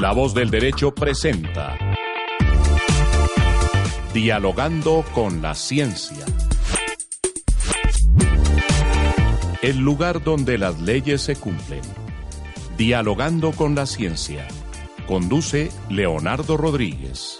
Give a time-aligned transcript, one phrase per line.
[0.00, 1.76] La voz del derecho presenta
[4.14, 6.24] Dialogando con la ciencia.
[9.60, 11.82] El lugar donde las leyes se cumplen.
[12.78, 14.48] Dialogando con la ciencia.
[15.06, 17.36] Conduce Leonardo Rodríguez.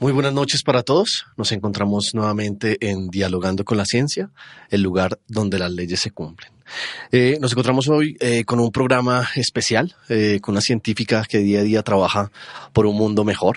[0.00, 1.24] Muy buenas noches para todos.
[1.36, 4.30] Nos encontramos nuevamente en Dialogando con la Ciencia,
[4.68, 6.52] el lugar donde las leyes se cumplen.
[7.12, 11.60] Eh, nos encontramos hoy eh, con un programa especial, eh, con una científica que día
[11.60, 12.32] a día trabaja
[12.72, 13.56] por un mundo mejor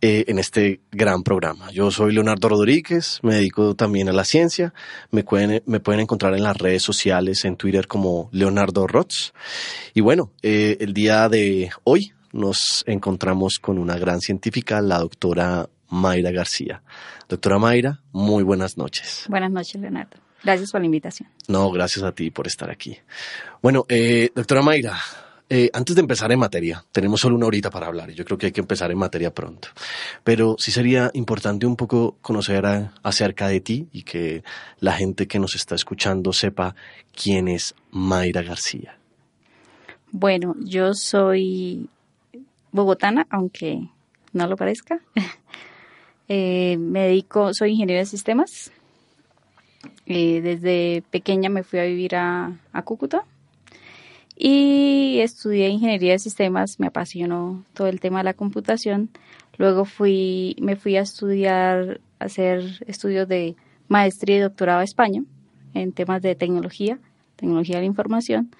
[0.00, 1.70] en este gran programa.
[1.70, 4.74] Yo soy Leonardo Rodríguez, me dedico también a la ciencia.
[5.12, 9.32] Me pueden, me pueden encontrar en las redes sociales, en Twitter como Leonardo Rots.
[9.94, 16.30] Y bueno, el día de hoy nos encontramos con una gran científica, la doctora Mayra
[16.30, 16.82] García.
[17.28, 19.24] Doctora Mayra, muy buenas noches.
[19.28, 20.16] Buenas noches, Leonardo.
[20.42, 21.28] Gracias por la invitación.
[21.48, 22.96] No, gracias a ti por estar aquí.
[23.62, 24.98] Bueno, eh, doctora Mayra,
[25.48, 28.38] eh, antes de empezar en materia, tenemos solo una horita para hablar y yo creo
[28.38, 29.68] que hay que empezar en materia pronto.
[30.24, 32.64] Pero sí sería importante un poco conocer
[33.02, 34.44] acerca de ti y que
[34.78, 36.74] la gente que nos está escuchando sepa
[37.12, 38.96] quién es Mayra García.
[40.12, 41.88] Bueno, yo soy
[42.72, 43.88] bogotana, aunque
[44.32, 45.00] no lo parezca.
[46.32, 48.70] Eh, me dedico, soy ingeniero de sistemas.
[50.06, 53.24] Eh, desde pequeña me fui a vivir a, Cúcuta
[54.36, 56.78] y estudié ingeniería de sistemas.
[56.78, 59.10] Me apasionó todo el tema de la computación.
[59.58, 63.56] Luego fui, me fui a estudiar, a hacer estudios de
[63.88, 65.24] maestría y doctorado a España
[65.74, 67.00] en temas de tecnología,
[67.34, 68.54] tecnología de la información.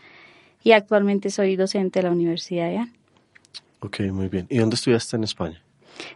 [0.65, 3.00] Y actualmente soy docente de la Universidad de AN.
[3.80, 4.46] Ok, muy bien.
[4.50, 5.62] ¿Y dónde estudiaste en España?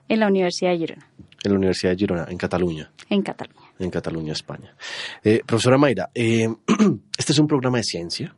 [0.09, 1.07] En la Universidad de Girona.
[1.43, 2.91] En la Universidad de Girona, en Cataluña.
[3.09, 3.61] En Cataluña.
[3.79, 4.77] En Cataluña, España.
[5.23, 6.49] Eh, profesora Mayra, eh,
[7.19, 8.35] este es un programa de ciencia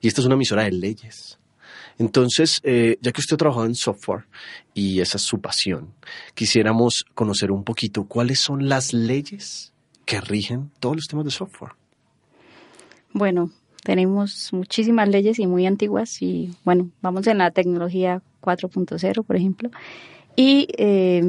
[0.00, 1.38] y esta es una emisora de leyes.
[1.98, 4.26] Entonces, eh, ya que usted ha trabajado en software
[4.74, 5.94] y esa es su pasión,
[6.34, 9.72] quisiéramos conocer un poquito cuáles son las leyes
[10.04, 11.72] que rigen todos los temas de software.
[13.12, 13.50] Bueno,
[13.84, 19.70] tenemos muchísimas leyes y muy antiguas y bueno, vamos en la tecnología 4.0, por ejemplo.
[20.36, 21.22] Y eh,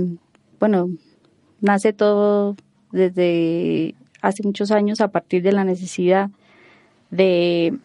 [0.60, 0.90] bueno,
[1.62, 2.56] nace todo
[2.92, 6.30] desde hace muchos años a partir de la necesidad
[7.12, 7.78] de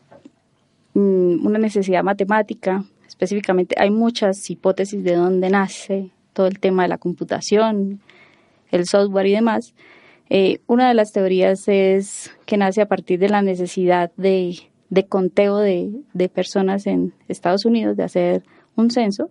[0.95, 2.85] mm, una necesidad matemática.
[3.07, 8.01] Específicamente, hay muchas hipótesis de dónde nace todo el tema de la computación,
[8.71, 9.75] el software y demás.
[10.31, 14.57] Eh, una de las teorías es que nace a partir de la necesidad de,
[15.09, 18.43] conteo de personas en Estados Unidos, de hacer
[18.81, 19.31] un censo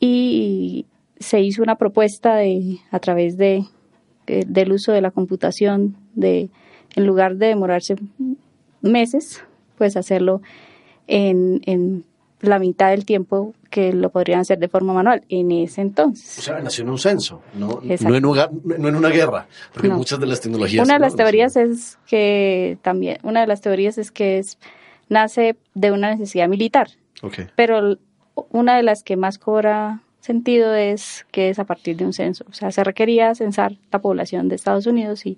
[0.00, 0.86] y
[1.18, 3.64] se hizo una propuesta de, a través de,
[4.26, 6.48] del uso de la computación, de
[6.94, 7.96] en lugar de demorarse
[8.82, 9.42] meses,
[9.76, 10.42] pues hacerlo
[11.06, 12.04] en, en
[12.40, 16.38] la mitad del tiempo que lo podrían hacer de forma manual en ese entonces.
[16.38, 20.40] O sea, nació en un censo, no, no, en, una guerra, porque muchas de las
[20.40, 20.86] tecnologías...
[20.86, 24.58] Una de las teorías es que también, una de las teorías es que es,
[25.08, 26.88] nace de una necesidad militar,
[27.22, 27.46] okay.
[27.56, 27.98] pero
[28.50, 32.44] una de las que más cobra sentido es que es a partir de un censo.
[32.48, 35.36] O sea, se requería censar la población de Estados Unidos y,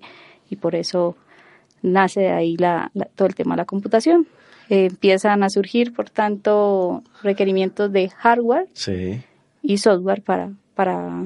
[0.49, 1.15] y por eso
[1.81, 4.27] nace de ahí la, todo el tema de la computación.
[4.69, 8.67] Eh, empiezan a surgir, por tanto, requerimientos de hardware
[9.61, 11.23] y software para, para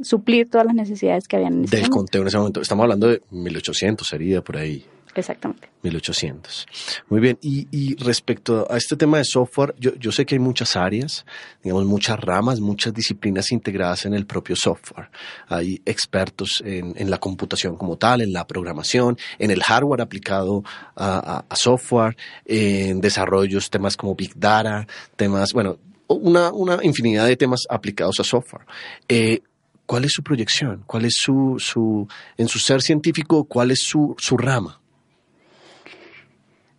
[0.00, 2.60] suplir todas las necesidades que habían en ese Del conteo en ese momento.
[2.60, 4.84] Estamos hablando de 1800, sería por ahí.
[5.16, 5.70] Exactamente.
[5.82, 6.66] 1800.
[7.08, 7.38] Muy bien.
[7.40, 11.24] Y, respecto a este tema de software, yo, sé que hay muchas áreas,
[11.62, 15.08] digamos, muchas ramas, muchas disciplinas integradas en el propio software.
[15.48, 20.62] Hay expertos en, la computación como tal, en la programación, en el hardware aplicado
[20.96, 24.86] a, software, en desarrollos, temas como Big Data,
[25.16, 25.78] temas, bueno,
[26.08, 28.66] una, infinidad de temas aplicados a software.
[29.08, 29.40] Eh,
[29.86, 30.82] ¿Cuál es su proyección?
[30.84, 34.80] ¿Cuál es su, su, en su ser científico, cuál es su rama?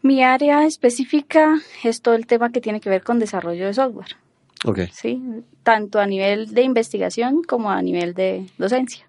[0.07, 4.15] Mi área específica es todo el tema que tiene que ver con desarrollo de software.
[4.63, 4.87] Okay.
[4.93, 5.21] Sí,
[5.63, 9.05] tanto a nivel de investigación como a nivel de docencia.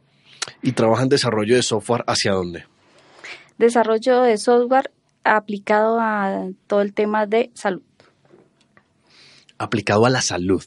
[0.61, 2.65] ¿Y trabajan desarrollo de software hacia dónde?
[3.59, 4.91] Desarrollo de software
[5.23, 7.83] aplicado a todo el tema de salud.
[9.57, 10.65] Aplicado a la salud.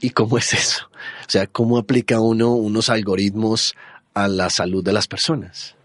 [0.00, 0.90] ¿Y cómo es eso?
[1.20, 3.76] O sea, ¿cómo aplica uno unos algoritmos
[4.12, 5.76] a la salud de las personas?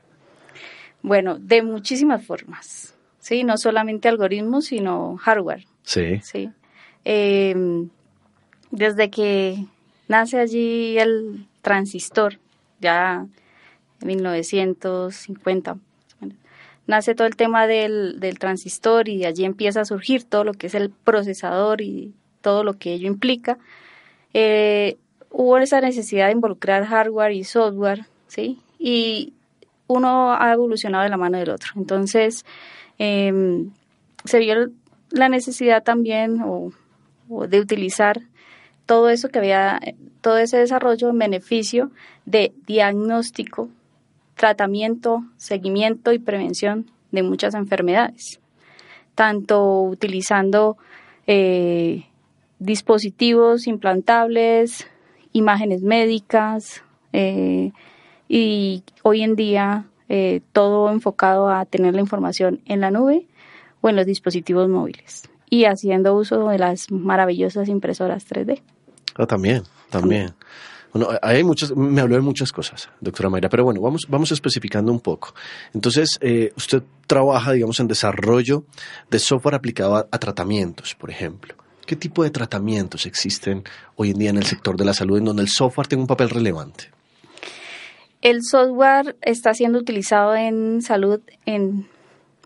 [1.04, 2.91] Bueno, de muchísimas formas.
[3.22, 5.66] Sí, no solamente algoritmos, sino hardware.
[5.84, 6.20] Sí.
[6.24, 6.50] Sí.
[7.06, 7.56] Eh,
[8.72, 9.66] desde que
[10.08, 12.40] nace allí el transistor,
[12.80, 13.28] ya
[14.02, 15.78] en 1950,
[16.88, 20.68] nace todo el tema del, del transistor y allí empieza a surgir todo lo que
[20.68, 23.58] es el procesador y todo lo que ello implica.
[24.34, 24.98] Eh,
[25.30, 28.60] hubo esa necesidad de involucrar hardware y software, ¿sí?
[28.80, 29.34] Y
[29.88, 31.72] uno ha evolucionado de la mano del otro.
[31.76, 32.46] Entonces,
[33.04, 33.66] eh,
[34.26, 34.70] se vio
[35.10, 36.72] la necesidad también o,
[37.48, 38.22] de utilizar
[38.86, 39.80] todo eso que había,
[40.22, 41.90] todo ese desarrollo en beneficio
[42.28, 43.70] de diagnóstico,
[44.36, 48.40] tratamiento, seguimiento y prevención de muchas enfermedades,
[49.16, 50.78] tanto utilizando
[51.26, 52.06] eh,
[52.60, 54.88] dispositivos implantables,
[55.34, 56.84] imágenes médicas
[57.14, 57.72] eh,
[58.30, 63.28] y hoy en día eh, todo enfocado a tener la información en la nube
[63.80, 68.62] o en los dispositivos móviles y haciendo uso de las maravillosas impresoras 3D.
[69.16, 70.34] Ah, también, también.
[70.92, 74.92] Bueno, hay muchas, me habló de muchas cosas, doctora Mayra, pero bueno, vamos, vamos especificando
[74.92, 75.34] un poco.
[75.74, 78.66] Entonces, eh, usted trabaja, digamos, en desarrollo
[79.10, 81.56] de software aplicado a, a, tratamientos, por ejemplo.
[81.86, 83.64] ¿Qué tipo de tratamientos existen
[83.96, 86.08] hoy en día en el sector de la salud en donde el software tiene un
[86.08, 86.92] papel relevante?
[88.22, 91.88] El software está siendo utilizado en salud en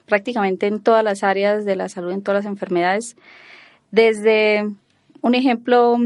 [0.06, 3.18] prácticamente en todas las áreas de la salud, en todas las enfermedades.
[3.92, 4.69] Desde
[5.22, 5.98] un ejemplo,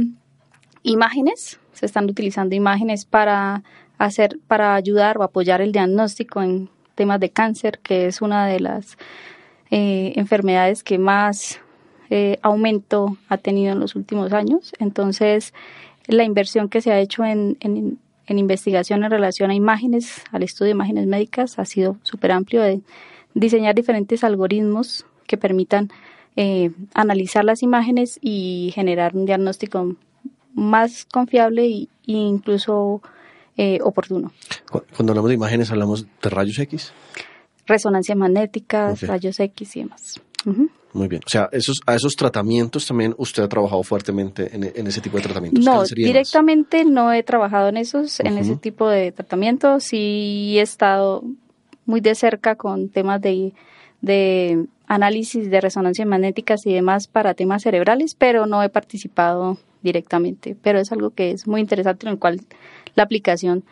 [0.84, 3.64] imágenes, se están utilizando imágenes para
[3.98, 8.60] hacer, para ayudar o apoyar el diagnóstico en temas de cáncer, que es una de
[8.60, 8.98] las
[9.72, 11.60] eh, enfermedades que más
[12.10, 14.74] eh, aumento ha tenido en los últimos años.
[14.80, 15.54] Entonces,
[16.08, 20.44] la inversión que se ha hecho en, en, en investigación en relación a imágenes, al
[20.44, 22.82] estudio de imágenes médicas, ha sido súper amplio de
[23.34, 25.90] diseñar diferentes algoritmos que permitan
[26.36, 29.96] eh, analizar las imágenes y generar un diagnóstico
[30.54, 33.02] más confiable e incluso
[33.58, 34.32] eh, oportuno.
[34.96, 36.94] Cuando hablamos de imágenes, ¿hablamos de rayos X?
[37.66, 39.10] Resonancias magnéticas, okay.
[39.10, 40.22] rayos X y demás.
[40.46, 40.70] Uh -huh.
[40.94, 41.22] Muy bien.
[41.26, 45.18] O sea, esos, a esos tratamientos también usted ha trabajado fuertemente en, en ese tipo
[45.18, 45.64] de tratamientos.
[45.64, 48.28] No, directamente no he trabajado en esos, uh -huh.
[48.28, 49.84] en ese tipo de tratamientos.
[49.84, 51.24] Sí he estado
[51.86, 53.54] muy de cerca con temas de,
[54.02, 60.56] de análisis de resonancias magnéticas y demás para temas cerebrales, pero no he participado directamente.
[60.62, 62.42] Pero es algo que es muy interesante en el cual
[62.96, 63.64] la aplicación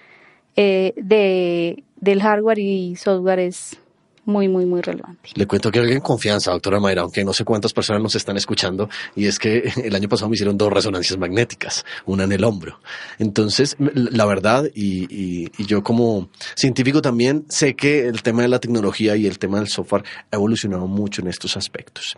[0.56, 3.80] eh, de, del hardware y software es
[4.28, 5.30] muy, muy, muy relevante.
[5.36, 8.36] Le cuento que alguien en confianza, doctora Mayra, aunque no sé cuántas personas nos están
[8.36, 12.44] escuchando, y es que el año pasado me hicieron dos resonancias magnéticas, una en el
[12.44, 12.80] hombro.
[13.20, 19.16] Entonces, la verdad, y, yo como científico también sé que el tema de la tecnología
[19.16, 22.16] y el tema del software ha evolucionado mucho en estos aspectos.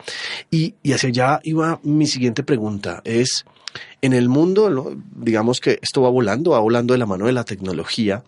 [0.52, 3.46] Y, y hacia allá iba mi siguiente pregunta, es,
[4.02, 7.44] en el mundo, digamos que esto va volando, va volando de la mano de la
[7.44, 8.24] tecnología.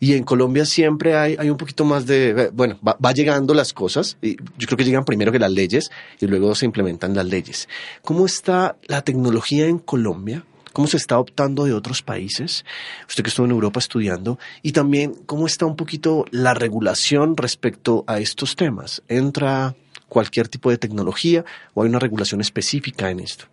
[0.00, 3.72] Y en Colombia siempre hay, hay un poquito más de, bueno, va, va, llegando las
[3.72, 5.90] cosas, y yo creo que llegan primero que las leyes
[6.20, 7.68] y luego se implementan las leyes.
[8.02, 10.44] ¿Cómo está la tecnología en Colombia?
[10.72, 12.64] ¿Cómo se está optando de otros países?
[13.06, 14.38] Usted que estuvo en Europa estudiando.
[14.62, 19.02] Y también, ¿cómo está un poquito la regulación respecto a estos temas?
[19.08, 19.74] ¿Entra
[20.08, 23.46] cualquier tipo de tecnología o hay una regulación específica en esto?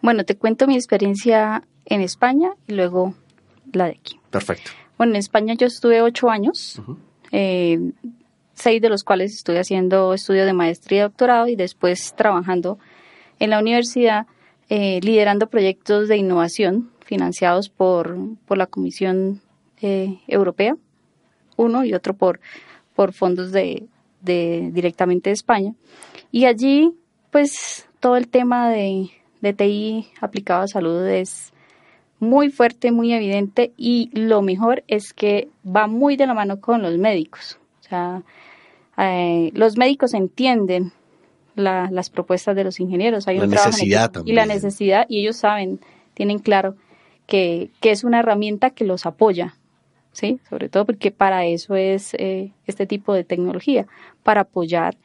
[0.00, 3.14] Bueno, te cuento mi experiencia en España y luego
[3.72, 4.18] la de aquí.
[4.30, 4.70] Perfecto.
[4.98, 6.96] Bueno, en España yo estuve ocho años, uh -huh.
[7.32, 7.92] eh,
[8.54, 12.78] seis de los cuales estuve haciendo estudio de maestría y doctorado y después trabajando
[13.38, 14.26] en la universidad
[14.68, 19.40] eh, liderando proyectos de innovación financiados por, por la Comisión
[19.80, 20.76] eh, Europea,
[21.56, 22.40] uno y otro por,
[22.94, 23.86] por fondos de,
[24.22, 25.74] de directamente de España.
[26.32, 26.92] Y allí,
[27.30, 29.10] pues, todo el tema de,
[29.40, 31.52] de TI aplicado a salud es
[32.18, 36.82] muy fuerte, muy evidente y lo mejor es que va muy de la mano con
[36.82, 37.58] los médicos.
[37.80, 38.22] O sea,
[38.98, 40.92] eh, los médicos entienden
[41.54, 43.28] la, las propuestas de los ingenieros.
[43.28, 44.34] Hay la necesidad también.
[44.34, 45.80] Y la necesidad, y ellos saben,
[46.14, 46.76] tienen claro
[47.26, 49.56] que, que es una herramienta que los apoya,
[50.12, 50.40] ¿sí?
[50.48, 53.86] Sobre todo porque para eso es eh, este tipo de tecnología,
[54.22, 54.96] para apoyar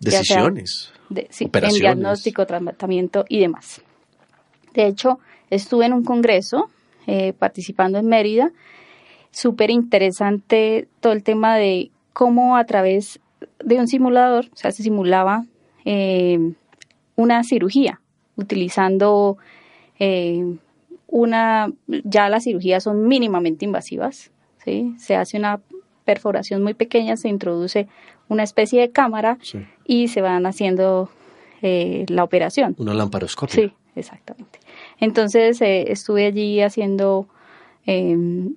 [0.00, 3.82] decisiones, de, sí, en diagnóstico, tratamiento y demás.
[4.74, 5.18] De hecho,
[5.50, 6.70] estuve en un congreso
[7.06, 8.52] eh, participando en Mérida
[9.30, 13.20] súper interesante todo el tema de cómo a través
[13.64, 15.44] de un simulador, o sea, se simulaba
[15.84, 16.52] eh,
[17.16, 18.00] una cirugía
[18.36, 19.38] utilizando
[19.98, 20.56] eh,
[21.06, 24.30] una, ya las cirugías son mínimamente invasivas,
[24.64, 24.94] ¿sí?
[24.98, 25.60] Se hace una
[26.04, 27.88] perforación muy pequeña, se introduce
[28.28, 29.38] una especie de cámara
[29.84, 31.10] y se van haciendo
[31.62, 32.76] eh, la operación.
[32.78, 33.54] Una lamparoscopia.
[33.54, 34.59] Sí, exactamente.
[35.00, 37.26] Entonces eh, estuve allí haciendo
[37.86, 38.54] em,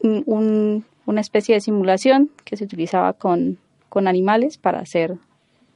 [0.00, 5.16] una especie de simulación que se utilizaba con, con animales para hacer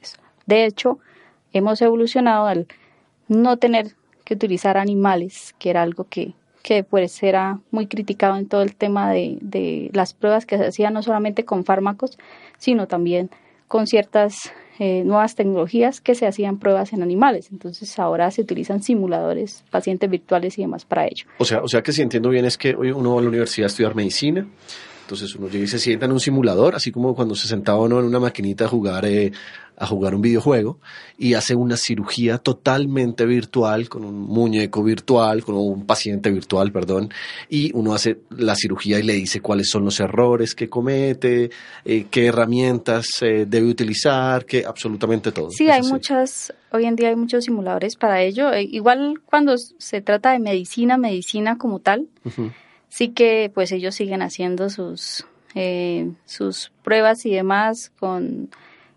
[0.03, 0.19] eso.
[0.47, 0.99] De hecho,
[1.53, 2.67] hemos evolucionado al
[3.29, 8.49] no tener que utilizar animales, que era algo que, que pues era muy criticado en
[8.49, 12.19] todo el tema de, de las pruebas que se hacían no solamente con fármacos,
[12.59, 13.31] sino también
[13.69, 17.49] con ciertas eh, nuevas tecnologías que se hacían pruebas en animales.
[17.51, 21.27] Entonces ahora se utilizan simuladores, pacientes virtuales y demás para ello.
[21.39, 23.29] O sea, o sea que si entiendo bien es que hoy uno va a la
[23.29, 24.47] universidad a estudiar medicina,
[25.07, 28.01] entonces uno llega y se sienta en un simulador, así como cuando se sentaba uno
[28.01, 29.31] en una maquinita a jugar, eh,
[29.77, 30.81] a jugar un videojuego,
[31.17, 37.11] y hace una cirugía totalmente virtual, con un muñeco virtual, con un paciente virtual, perdón,
[37.49, 41.51] y uno hace la cirugía y le dice cuáles son los errores que comete,
[41.85, 45.51] eh, qué herramientas eh, debe utilizar, que absolutamente todo.
[45.53, 48.53] Sí, hay muchas, hoy en día hay muchos simuladores para ello.
[48.57, 52.09] igual cuando se trata de medicina, medicina como tal,
[52.89, 58.51] sí que pues ellos siguen haciendo sus, eh, sus pruebas y demás con,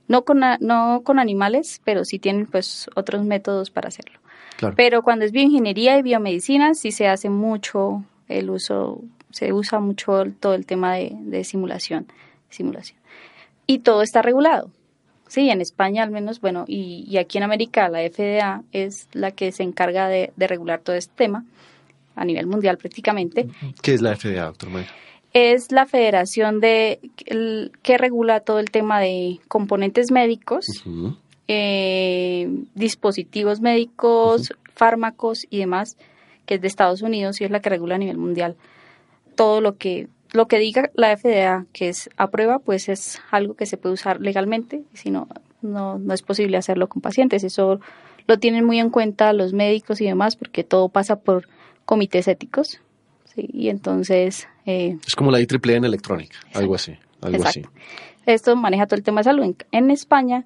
[0.07, 4.19] no con, no con animales, pero sí tienen pues otros métodos para hacerlo.
[4.75, 10.25] Pero cuando es bioingeniería y biomedicina sí se hace mucho el uso, se usa mucho
[10.39, 12.07] todo el tema de, simulación,
[12.49, 12.99] simulación.
[13.67, 14.69] Y todo está regulado.
[15.27, 19.53] Sí, en España al menos, bueno, y, aquí en América la FDA es la que
[19.53, 21.45] se encarga de, de regular todo este tema
[22.19, 23.47] a nivel mundial prácticamente.
[23.81, 24.69] ¿Qué es la FDA, doctor
[25.33, 26.99] Es la federación de
[27.81, 30.65] que regula todo el tema de componentes médicos,
[31.47, 35.97] eh, dispositivos médicos, fármacos y demás,
[36.45, 38.55] que es de Estados Unidos y es la que regula a nivel mundial.
[39.35, 43.55] Todo lo que lo que diga la FDA que es a prueba, pues es algo
[43.55, 45.27] que se puede usar legalmente, si no,
[45.61, 47.43] no, no es posible hacerlo con pacientes.
[47.43, 47.79] Eso
[48.27, 51.47] lo tienen muy en cuenta los médicos y demás, porque todo pasa por
[51.89, 52.79] comités éticos.
[53.33, 53.49] ¿sí?
[53.51, 54.47] Y entonces...
[54.67, 56.93] Eh, es como la IEEE en electrónica, algo así.
[57.19, 57.63] Algo así.
[58.27, 59.55] Esto maneja todo el tema de salud.
[59.71, 60.45] En, España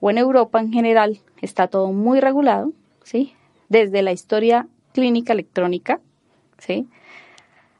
[0.00, 2.72] o en Europa en general está todo muy regulado,
[3.04, 3.32] ¿sí?
[3.70, 5.98] Desde la historia clínica electrónica,
[6.58, 6.86] ¿sí?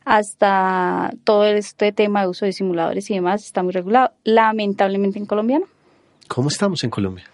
[0.07, 4.13] Hasta todo este tema de uso de simuladores y demás está muy regulado.
[4.25, 5.67] Lamentablemente en Colombia no.
[6.29, 7.25] ¿Cómo estamos en Colombia?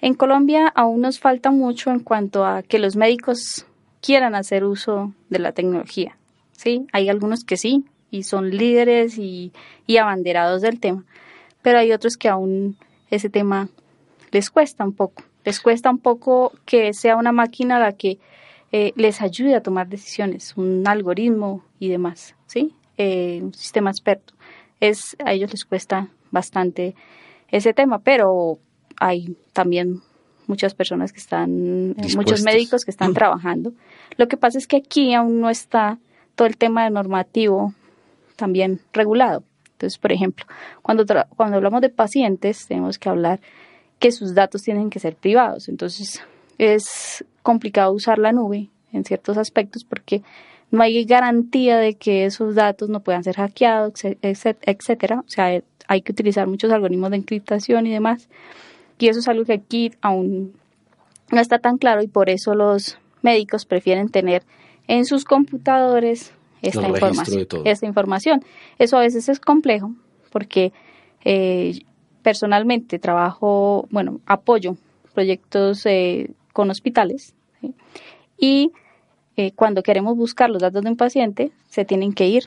[0.00, 3.66] En Colombia aún nos falta mucho en cuanto a que los médicos
[4.08, 6.16] quieran hacer uso de la tecnología.
[6.52, 6.86] ¿sí?
[6.94, 9.52] Hay algunos que sí, y son líderes y,
[10.00, 11.04] abanderados del tema,
[11.60, 12.78] pero hay otros que aún
[13.10, 13.68] ese tema
[14.30, 15.24] les cuesta un poco.
[15.44, 18.18] Les cuesta un poco que sea una máquina la que
[18.72, 22.74] eh, les ayude a tomar decisiones, un algoritmo y demás, ¿sí?
[22.96, 24.32] Eh, un sistema experto.
[24.80, 26.94] Es, a ellos les cuesta bastante
[27.50, 28.58] ese tema, pero
[28.98, 30.00] hay también
[30.48, 33.72] muchas personas que están, eh, muchos médicos que están trabajando.
[34.16, 35.98] Lo que pasa es que aquí aún no está
[36.34, 37.74] todo el tema de normativo
[38.36, 39.44] también regulado.
[39.72, 40.46] Entonces, por ejemplo,
[40.82, 41.04] cuando,
[41.36, 43.40] cuando hablamos de pacientes, tenemos que hablar
[43.98, 45.68] que sus datos tienen que ser privados.
[45.68, 46.20] Entonces,
[46.58, 50.22] es complicado usar la nube en ciertos aspectos porque
[50.70, 55.20] no hay garantía de que esos datos no puedan ser hackeados, etcétera.
[55.20, 58.28] O sea, hay que utilizar muchos algoritmos de encriptación y demás.
[58.98, 60.54] Y eso es algo que aquí aún
[61.30, 64.42] no está tan claro y por eso los médicos prefieren tener
[64.86, 68.44] en sus computadores esta información, esta información.
[68.78, 69.94] Eso a veces es complejo
[70.30, 70.72] porque
[71.24, 71.80] eh,
[72.22, 74.76] personalmente trabajo, bueno, apoyo
[75.14, 77.34] proyectos eh, con hospitales
[78.38, 78.72] y
[79.36, 82.44] eh, cuando queremos buscar los datos de un paciente se tienen que ir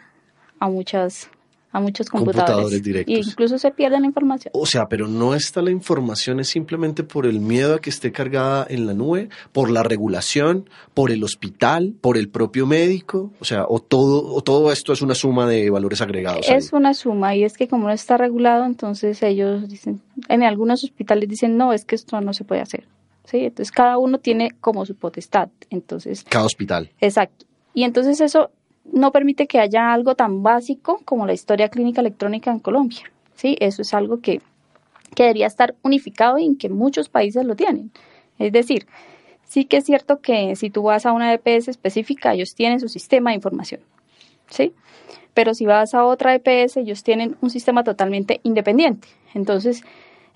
[0.60, 1.30] a muchas
[1.72, 3.16] a muchos computadores, directos.
[3.16, 4.52] Y incluso se pierde la información.
[4.54, 8.12] O sea, pero no está la información, es simplemente por el miedo a que esté
[8.12, 13.46] cargada en la nube, por la regulación, por el hospital, por el propio médico, o
[13.46, 16.48] sea, o todo, o todo esto es una suma de valores agregados.
[16.50, 20.84] Es una suma y es que como no está regulado, entonces ellos dicen, en algunos
[20.84, 22.88] hospitales dicen, no, es que esto no se puede hacer.
[23.24, 23.38] ¿Sí?
[23.38, 25.50] Entonces cada uno tiene como su potestad.
[25.70, 26.90] Entonces, cada hospital.
[27.00, 27.46] Exacto.
[27.74, 28.50] Y entonces eso
[28.86, 33.12] no permite que haya algo tan básico como la historia clínica electrónica en Colombia.
[33.36, 33.58] ¿sí?
[33.60, 34.42] Eso es algo que,
[35.16, 37.92] debería estar unificado y en que muchos países lo tienen.
[38.40, 38.88] Es decir,
[39.44, 42.88] sí que es cierto que si tú vas a una EPS específica, ellos tienen su
[42.88, 43.82] sistema de información.
[44.50, 44.74] ¿sí?
[45.34, 49.08] Pero si vas a otra EPS, ellos tienen un sistema totalmente independiente.
[49.34, 49.84] Entonces,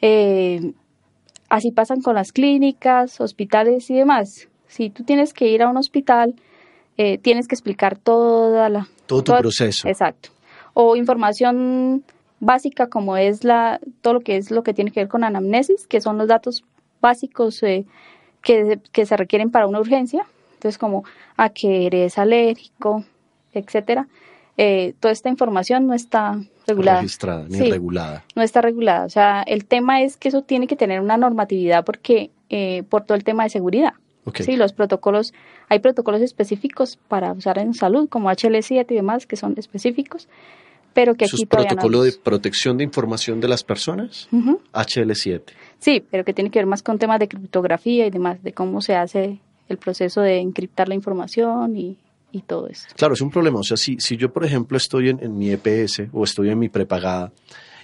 [0.02, 0.74] eh,
[1.50, 4.50] así pasan con las clínicas, hospitales y demás.
[4.68, 6.36] Si tú tienes que ir a un hospital,
[6.98, 8.88] eh, tienes que explicar toda la...
[9.06, 9.88] Todo tu proceso.
[9.88, 10.30] Exacto.
[10.74, 12.04] O información
[12.40, 15.88] básica como es la todo lo que es lo que tiene que ver con anamnesis,
[15.88, 16.64] que son los datos
[17.02, 17.86] básicos eh,
[18.42, 20.26] que, que, se requieren para una urgencia.
[20.54, 21.04] Entonces, como
[21.38, 23.04] a que eres alérgico,
[23.54, 24.08] etcétera.
[24.58, 27.02] Eh, toda esta información no está regulada.
[27.02, 28.24] Registrada, ni regulada.
[28.36, 29.06] No está regulada.
[29.06, 33.04] O sea, el tema es que eso tiene que tener una normatividad porque eh, por
[33.04, 33.94] todo el tema de seguridad.
[34.34, 35.34] Sí, los protocolos,
[35.70, 40.28] hay protocolos específicos para usar en salud, como HL7 y demás, que son específicos,
[40.94, 44.28] pero que aquí ¿Es protocolo de protección de información de las personas?
[44.32, 45.42] HL7.
[45.78, 48.82] Sí, pero que tiene que ver más con temas de criptografía y demás, de cómo
[48.82, 51.98] se hace el proceso de encriptar la información y,
[52.32, 52.88] y todo eso.
[52.96, 53.60] Claro, es un problema.
[53.60, 56.60] O sea, si, si yo, por ejemplo, estoy en, en mi EPS o estoy en
[56.60, 57.32] mi prepagada,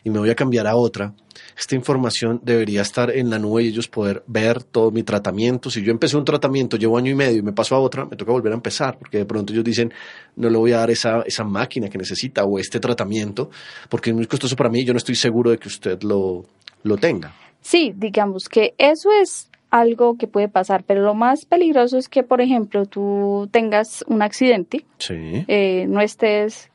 [0.04, 1.14] y me voy a cambiar a otra,
[1.58, 5.70] esta información debería estar en la nube y ellos poder ver todo mi tratamiento.
[5.70, 8.16] Si yo empecé un tratamiento, llevo año y medio y me paso a otra, me
[8.16, 9.94] toca volver a empezar, porque de pronto ellos dicen,
[10.36, 13.50] no le voy a dar esa, esa máquina que necesita o este tratamiento,
[13.90, 16.46] porque es muy costoso para mí y yo no estoy seguro de que usted lo,
[16.84, 17.34] lo tenga.
[17.62, 22.24] Sí, digamos que eso es algo que puede pasar, pero lo más peligroso es que,
[22.24, 26.70] por ejemplo, tú tengas un accidente, eh, no estés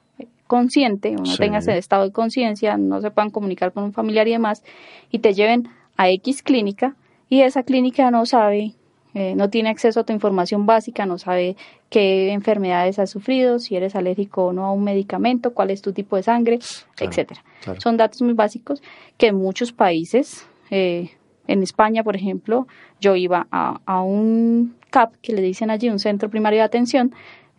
[0.47, 4.29] consciente, uno tenga tengas el estado de conciencia, no se puedan comunicar con un familiar
[4.29, 4.63] y demás,
[5.11, 6.95] y te lleven a X clínica
[7.29, 8.75] y esa clínica no sabe,
[9.15, 11.57] eh, no tiene acceso a tu información básica, no sabe
[11.91, 15.93] qué enfermedades has sufrido, si eres alérgico o no a un medicamento, cuál es tu
[15.93, 16.59] tipo de sangre,
[17.01, 17.43] etcétera.
[17.79, 18.83] Son datos muy básicos
[19.17, 21.11] que en muchos países, eh,
[21.49, 22.67] en España, por ejemplo,
[23.01, 27.13] yo iba a, a un CAP, que le dicen allí, un centro primario de atención,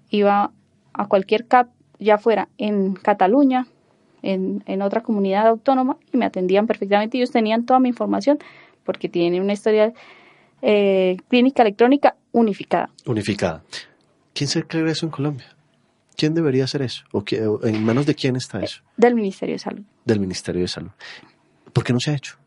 [0.09, 0.51] iba
[0.93, 3.67] a cualquier CAP ya fuera en Cataluña,
[4.21, 7.17] en, en, otra comunidad autónoma, y me atendían perfectamente.
[7.17, 8.39] Ellos tenían toda mi información
[8.83, 9.93] porque tienen una historia
[10.61, 12.89] eh, clínica electrónica unificada.
[13.05, 13.63] Unificada.
[14.33, 15.45] ¿Quién se cree eso en Colombia?
[16.15, 17.03] ¿Quién debería hacer eso?
[17.11, 17.23] ¿O,
[17.63, 18.81] en manos de quién está eso?
[18.95, 19.83] Del Ministerio de Salud.
[20.05, 20.89] Del Ministerio de Salud.
[21.73, 22.37] ¿Por qué no se ha hecho?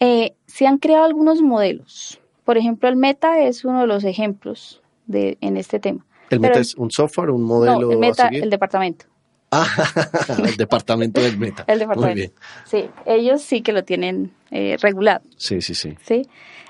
[0.00, 2.20] Eh, se han creado algunos modelos.
[2.44, 6.04] Por ejemplo, el Meta es uno de los ejemplos de, en este tema.
[6.32, 7.80] ¿El Meta es un software, un modelo?
[7.80, 9.06] No, el Meta, el departamento.
[9.50, 9.66] Ah,
[10.46, 11.64] el departamento del Meta.
[11.66, 12.14] El departamento.
[12.14, 12.32] Muy bien.
[12.64, 15.20] Sí, ellos sí que lo tienen eh, regulado.
[15.36, 15.94] Sí, sí, sí.
[16.02, 16.22] Sí.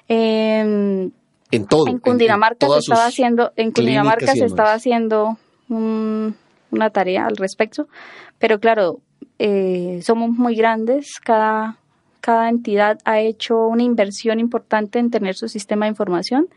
[0.08, 1.12] Em,
[1.52, 1.86] en todo.
[1.86, 7.86] En Cundinamarca se estaba haciendo, en Cundinamarca se estaba haciendo una tarea al respecto,
[8.38, 9.00] pero claro,
[9.38, 11.78] eh, somos muy grandes, cada,
[12.20, 16.48] cada entidad ha hecho una inversión importante en tener su sistema de información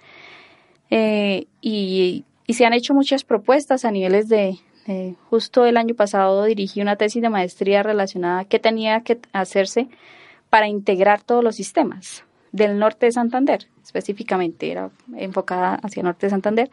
[0.89, 4.60] eh, y y se han hecho muchas propuestas a niveles de,
[5.30, 9.88] justo el año pasado dirigí una tesis de maestría relacionada a qué tenía que hacerse
[10.50, 16.28] para integrar todos los sistemas del norte de Santander, específicamente era enfocada hacia el norte
[16.28, 16.70] de Santander,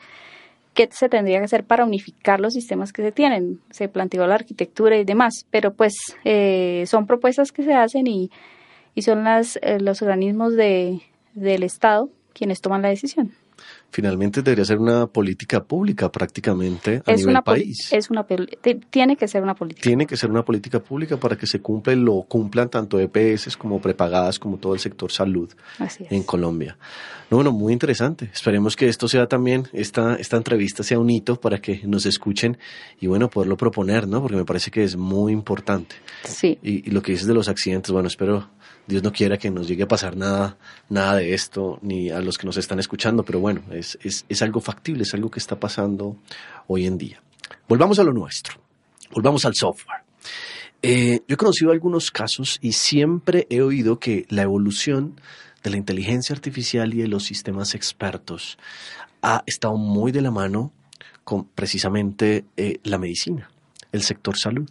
[0.74, 3.60] qué se tendría que hacer para unificar los sistemas que se tienen.
[3.70, 8.30] Se planteó la arquitectura y demás, pero pues eh, son propuestas que se hacen y,
[8.94, 11.00] y son las, eh, los organismos de,
[11.34, 13.34] del Estado quienes toman la decisión
[13.92, 17.92] finalmente debería ser una política pública prácticamente a nivel país.
[17.92, 18.26] Es una
[18.90, 19.82] tiene que ser una política.
[19.82, 23.56] Tiene que ser una política pública para que se cumpla y lo cumplan tanto EPS
[23.56, 25.52] como prepagadas como todo el sector salud
[26.10, 26.76] en Colombia.
[27.30, 28.30] No, bueno, muy interesante.
[28.32, 32.56] Esperemos que esto sea también esta esta entrevista sea un hito para que nos escuchen
[32.98, 34.22] y bueno poderlo proponer, ¿no?
[34.22, 35.96] Porque me parece que es muy importante.
[36.24, 36.58] Sí.
[36.62, 38.48] Y, y lo que dices de los accidentes, bueno, espero
[38.86, 42.36] Dios no quiera que nos llegue a pasar nada, nada de esto, ni a los
[42.36, 45.58] que nos están escuchando, pero bueno, es, es, es algo factible, es algo que está
[45.58, 46.16] pasando
[46.66, 47.22] hoy en día.
[47.68, 48.56] Volvamos a lo nuestro,
[49.12, 50.02] volvamos al software.
[50.82, 55.20] Eh, yo he conocido algunos casos y siempre he oído que la evolución
[55.62, 58.58] de la inteligencia artificial y de los sistemas expertos
[59.22, 60.72] ha estado muy de la mano
[61.22, 63.48] con precisamente eh, la medicina,
[63.92, 64.68] el sector salud.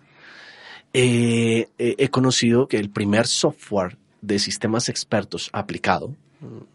[0.93, 6.15] Eh, he conocido que el primer software de sistemas expertos aplicado,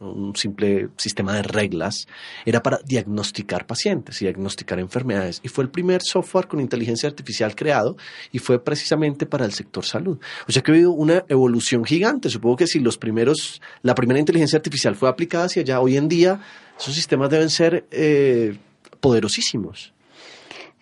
[0.01, 2.07] un simple sistema de reglas,
[2.45, 5.41] era para diagnosticar pacientes y diagnosticar enfermedades.
[5.43, 7.97] Y fue el primer software con inteligencia artificial creado
[8.31, 10.19] y fue precisamente para el sector salud.
[10.49, 12.31] O sea que ha habido una evolución gigante.
[12.31, 16.09] Supongo que si los primeros, la primera inteligencia artificial fue aplicada hacia allá, hoy en
[16.09, 16.41] día
[16.79, 18.57] esos sistemas deben ser eh,
[19.01, 19.93] poderosísimos.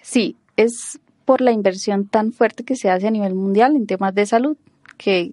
[0.03, 4.14] Sí, es por la inversión tan fuerte que se hace a nivel mundial en temas
[4.14, 4.57] de salud,
[4.98, 5.33] que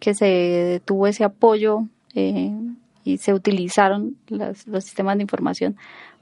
[0.00, 2.52] que se tuvo ese apoyo eh,
[3.04, 5.76] y se utilizaron los sistemas de información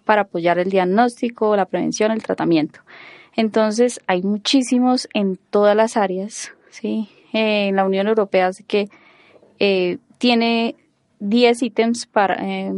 [0.04, 2.80] para apoyar el diagnóstico, la prevención, el tratamiento.
[3.36, 7.08] Entonces, hay muchísimos en todas las áreas, ¿sí?
[7.32, 8.88] Eh, en la Unión Europea así que
[9.58, 10.76] eh, tiene
[11.18, 12.72] 10 ítems para, eh,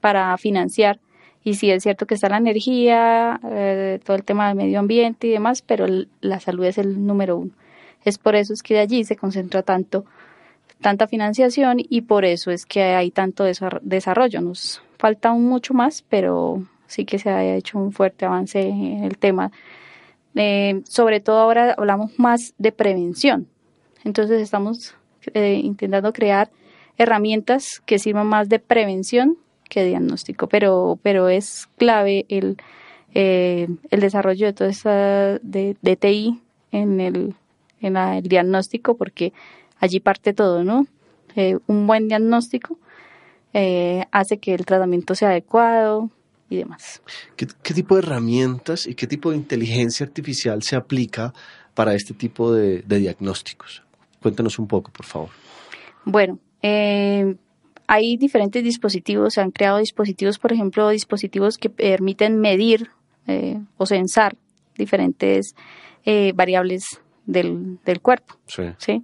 [0.00, 1.00] para financiar.
[1.44, 3.40] Y sí es cierto que está la energía,
[4.04, 5.86] todo el tema del medio ambiente y demás, pero
[6.20, 7.50] la salud es el número uno.
[8.04, 10.04] Es por eso es que de allí se concentra tanto
[10.82, 14.40] tanta financiación y por eso es que hay tanto desarrollo.
[14.42, 19.04] Nos falta un mucho más, pero sí que se ha hecho un fuerte avance en
[19.04, 19.50] el tema.
[20.34, 23.46] Eh, sobre todo ahora hablamos más de prevención.
[24.04, 24.94] Entonces estamos
[25.32, 26.50] eh, intentando crear
[26.98, 29.38] herramientas que sirvan más de prevención
[29.68, 32.58] que diagnóstico, pero, pero es clave el,
[33.14, 36.34] eh, el desarrollo de toda esta de, de
[36.72, 37.34] en el,
[37.82, 39.32] en el diagnóstico porque
[39.78, 40.86] allí parte todo, ¿no?
[41.34, 42.78] Eh, un buen diagnóstico
[43.52, 46.10] eh, hace que el tratamiento sea adecuado
[46.48, 47.02] y demás.
[47.36, 51.32] ¿Qué, tipo de herramientas y qué tipo de inteligencia artificial se aplica
[51.74, 53.82] para este tipo de, diagnósticos?
[54.20, 55.30] Cuéntanos un poco, por favor.
[56.04, 57.34] Bueno, eh,
[57.86, 62.90] hay diferentes dispositivos, se han creado dispositivos, por ejemplo, dispositivos que permiten medir
[63.76, 64.36] o censar
[64.76, 65.54] diferentes
[66.34, 67.00] variables
[67.32, 68.34] del, del cuerpo.
[68.46, 68.62] Sí.
[68.78, 69.02] ¿sí?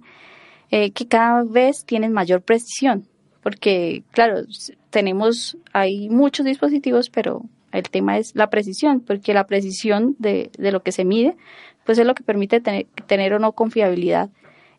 [0.71, 3.07] Eh, que cada vez tienen mayor precisión,
[3.41, 4.41] porque claro,
[4.89, 10.71] tenemos, hay muchos dispositivos, pero el tema es la precisión, porque la precisión de, de
[10.71, 11.35] lo que se mide,
[11.85, 14.29] pues es lo que permite tener, tener o no confiabilidad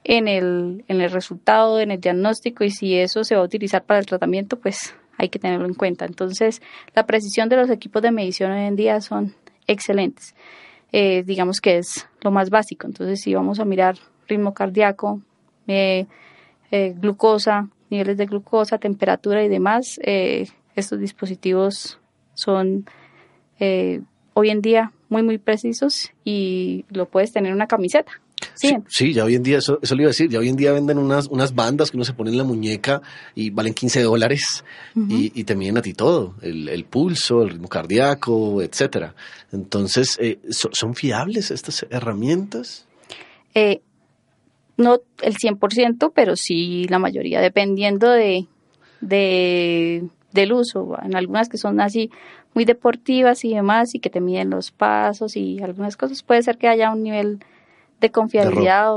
[0.04, 3.84] en el, en el resultado, en el diagnóstico, y si eso se va a utilizar
[3.84, 6.06] para el tratamiento, pues hay que tenerlo en cuenta.
[6.06, 6.62] Entonces,
[6.94, 9.34] la precisión de los equipos de medición hoy en día son
[9.66, 10.34] excelentes.
[10.92, 12.86] Eh, digamos que es lo más básico.
[12.86, 13.96] Entonces, si vamos a mirar
[14.28, 15.20] ritmo cardíaco,
[15.66, 16.06] eh,
[16.70, 21.98] eh, glucosa, niveles de glucosa, temperatura y demás, eh, estos dispositivos
[22.34, 22.86] son
[24.32, 28.12] hoy en día muy, muy precisos y lo puedes tener en una camiseta.
[28.60, 30.56] Sí, sí, ya hoy en día, eso, eso le iba a decir, ya hoy en
[30.56, 33.00] día venden unas, unas bandas que uno se pone en la muñeca
[33.34, 38.60] y valen 15 dólares y, te miden a ti todo, el, pulso, el ritmo cardíaco,
[38.60, 39.14] etcétera.
[39.50, 40.18] Entonces,
[40.50, 42.86] ¿son fiables estas herramientas?
[43.54, 43.80] Eh,
[44.76, 48.46] no el 100%, pero sí la mayoría, dependiendo de,
[49.00, 50.98] de, del uso.
[51.02, 52.10] En algunas que son así
[52.52, 56.58] muy deportivas y demás, y que te miden los pasos y algunas cosas, puede ser
[56.58, 57.40] que haya un nivel
[58.00, 58.94] de confiabilidad,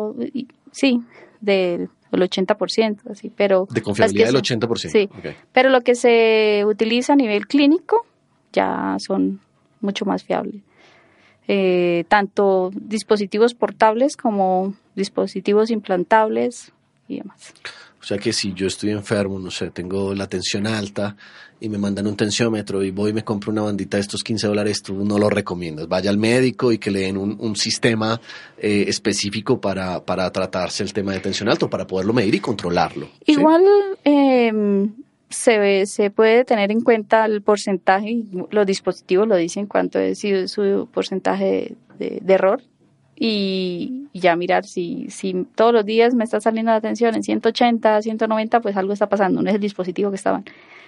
[0.71, 1.01] sí,
[1.41, 3.67] del 80%, así, pero...
[3.71, 4.89] De confiabilidad del 80%.
[4.89, 5.09] Sí,
[5.51, 8.05] pero lo que se utiliza a nivel clínico
[8.51, 9.41] ya son
[9.81, 10.61] mucho más fiables.
[11.47, 16.71] Eh, tanto dispositivos portables como dispositivos implantables
[17.09, 17.53] y demás.
[18.03, 21.15] O sea que si yo estoy enfermo, no sé, tengo la tensión alta
[21.61, 24.45] y me mandan un tensiómetro y voy y me compro una bandita de estos 15
[24.47, 25.87] dólares, tú no lo recomiendas.
[25.87, 28.19] Vaya al médico y que le den un, sistema
[28.57, 33.07] eh, específico para, para tratarse el tema de tensión alta para poderlo medir y controlarlo.
[33.25, 33.63] Igual
[34.03, 34.51] eh,
[35.29, 40.89] se, se puede tener en cuenta el porcentaje, los dispositivos lo dicen cuánto es su
[40.91, 42.61] porcentaje de, error
[43.15, 48.01] y, ya mirar si, si todos los días me está saliendo la atención en 180,
[48.01, 50.45] 190, pues algo está pasando, no es el dispositivo que estaban.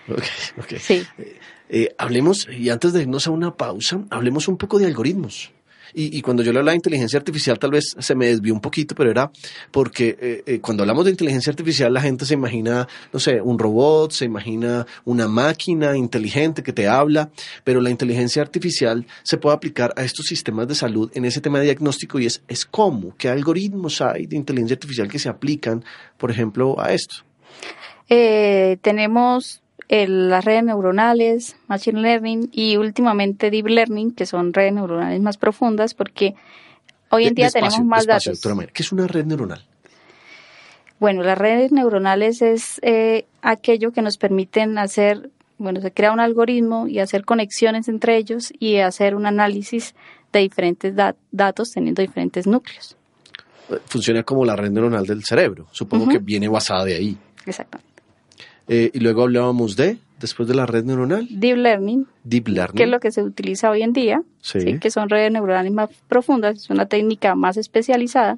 [0.07, 0.23] Ok,
[0.59, 0.73] ok.
[0.77, 1.03] Sí.
[1.17, 5.51] Eh, eh, hablemos, y antes de irnos a una pausa, hablemos un poco de algoritmos.
[5.93, 8.95] Y, cuando yo le hablaba de inteligencia artificial, tal vez se me desvió un poquito,
[8.95, 9.31] pero era
[9.71, 13.57] porque eh, eh, cuando hablamos de inteligencia artificial, la gente se imagina, no sé, un
[13.59, 17.29] robot, se imagina una máquina inteligente que te habla,
[17.63, 21.59] pero la inteligencia artificial se puede aplicar a estos sistemas de salud en ese tema
[21.59, 25.83] de diagnóstico y es, es cómo, qué algoritmos hay de inteligencia artificial que se aplican,
[26.17, 27.15] por ejemplo, a esto.
[28.09, 35.21] Eh, tenemos las redes neuronales, Machine Learning y últimamente Deep Learning, que son redes neuronales
[35.21, 36.35] más profundas, porque
[37.09, 38.41] hoy en día tenemos más datos.
[38.73, 39.63] ¿Qué es una red neuronal?
[40.99, 46.19] Bueno, las redes neuronales es eh, aquello que nos permiten hacer, bueno, se crea un
[46.19, 49.93] algoritmo y hacer conexiones entre ellos y hacer un análisis
[50.31, 50.95] de diferentes
[51.31, 52.95] datos teniendo diferentes núcleos.
[53.87, 57.17] Funciona como la red neuronal del cerebro, supongo que viene basada de ahí.
[57.45, 57.94] Exactamente.
[58.67, 61.27] Eh, y luego hablábamos de, después de la red neuronal.
[61.29, 62.07] Deep Learning.
[62.23, 62.75] Deep Learning.
[62.75, 64.23] Que es lo que se utiliza hoy en día.
[64.41, 64.79] Sí.
[64.79, 68.37] que son redes neuronales más profundas, es una técnica más especializada.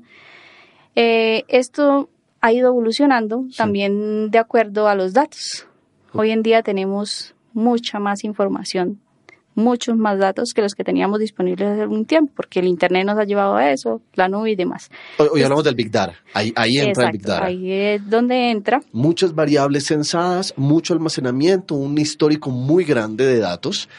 [0.96, 2.10] Eh, esto
[2.42, 5.68] ha ido evolucionando también de acuerdo a los datos.
[6.13, 9.00] Hoy en día tenemos mucha más información
[9.58, 13.17] muchos más datos que los que teníamos disponibles hace algún tiempo, porque el Internet nos
[13.17, 14.89] ha llevado a eso, la nube y demás.
[15.17, 17.46] Hoy, hablamos del Big Data, ahí, ahí entra el Big Data.
[17.46, 18.82] Ahí es donde entra.
[18.91, 23.89] Muchas variables sensadas, mucho almacenamiento, un histórico muy grande de datos,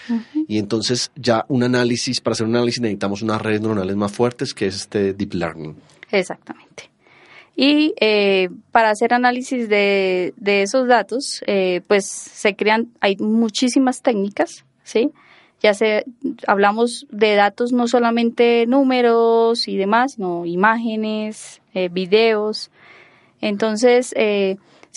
[0.46, 4.54] y entonces ya un análisis, para hacer un análisis necesitamos unas redes neuronales más fuertes,
[4.54, 5.76] que es este Deep Learning.
[6.10, 6.90] Exactamente.
[7.60, 14.00] Y eh, para hacer análisis de, de esos datos, eh, pues se crean, hay muchísimas
[14.00, 15.10] técnicas, ¿sí?
[15.60, 16.04] Ya se,
[16.46, 22.70] hablamos de datos no solamente números y demás, sino imágenes, eh, videos.
[23.40, 24.14] Entonces,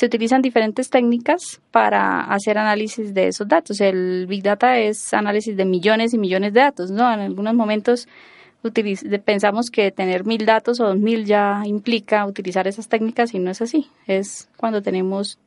[0.02, 3.82] se utilizan diferentes técnicas para hacer análisis de esos datos.
[3.82, 7.12] El Big Data es análisis de millones y millones de datos, ¿no?
[7.14, 8.08] En algunos momentos
[9.26, 13.52] pensamos que tener mil datos o dos mil ya implica utilizar esas técnicas y no
[13.52, 13.90] es así.
[14.08, 15.38] Es cuando tenemos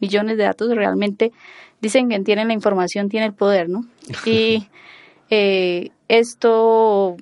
[0.00, 1.32] millones de datos realmente
[1.80, 3.84] dicen que tienen la información, tiene el poder, ¿no?
[4.26, 4.66] Y
[5.30, 7.16] eh, esto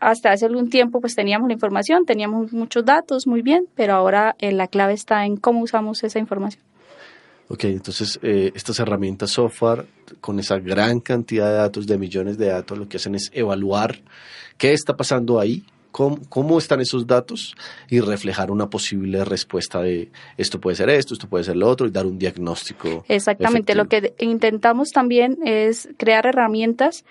[0.00, 4.36] hasta hace algún tiempo pues teníamos la información, teníamos muchos datos, muy bien, pero ahora
[4.38, 6.62] eh, la clave está en cómo usamos esa información.
[7.48, 9.86] Ok, entonces eh, estas herramientas software
[10.20, 14.00] con esa gran cantidad de datos, de millones de datos, lo que hacen es evaluar
[14.58, 15.64] qué está pasando ahí,
[16.28, 17.54] cómo, están esos datos
[17.88, 21.86] y reflejar una posible respuesta de esto puede ser esto, esto puede ser lo otro
[21.86, 23.04] y dar un diagnóstico.
[23.08, 27.04] Exactamente, lo que intentamos también es crear herramientas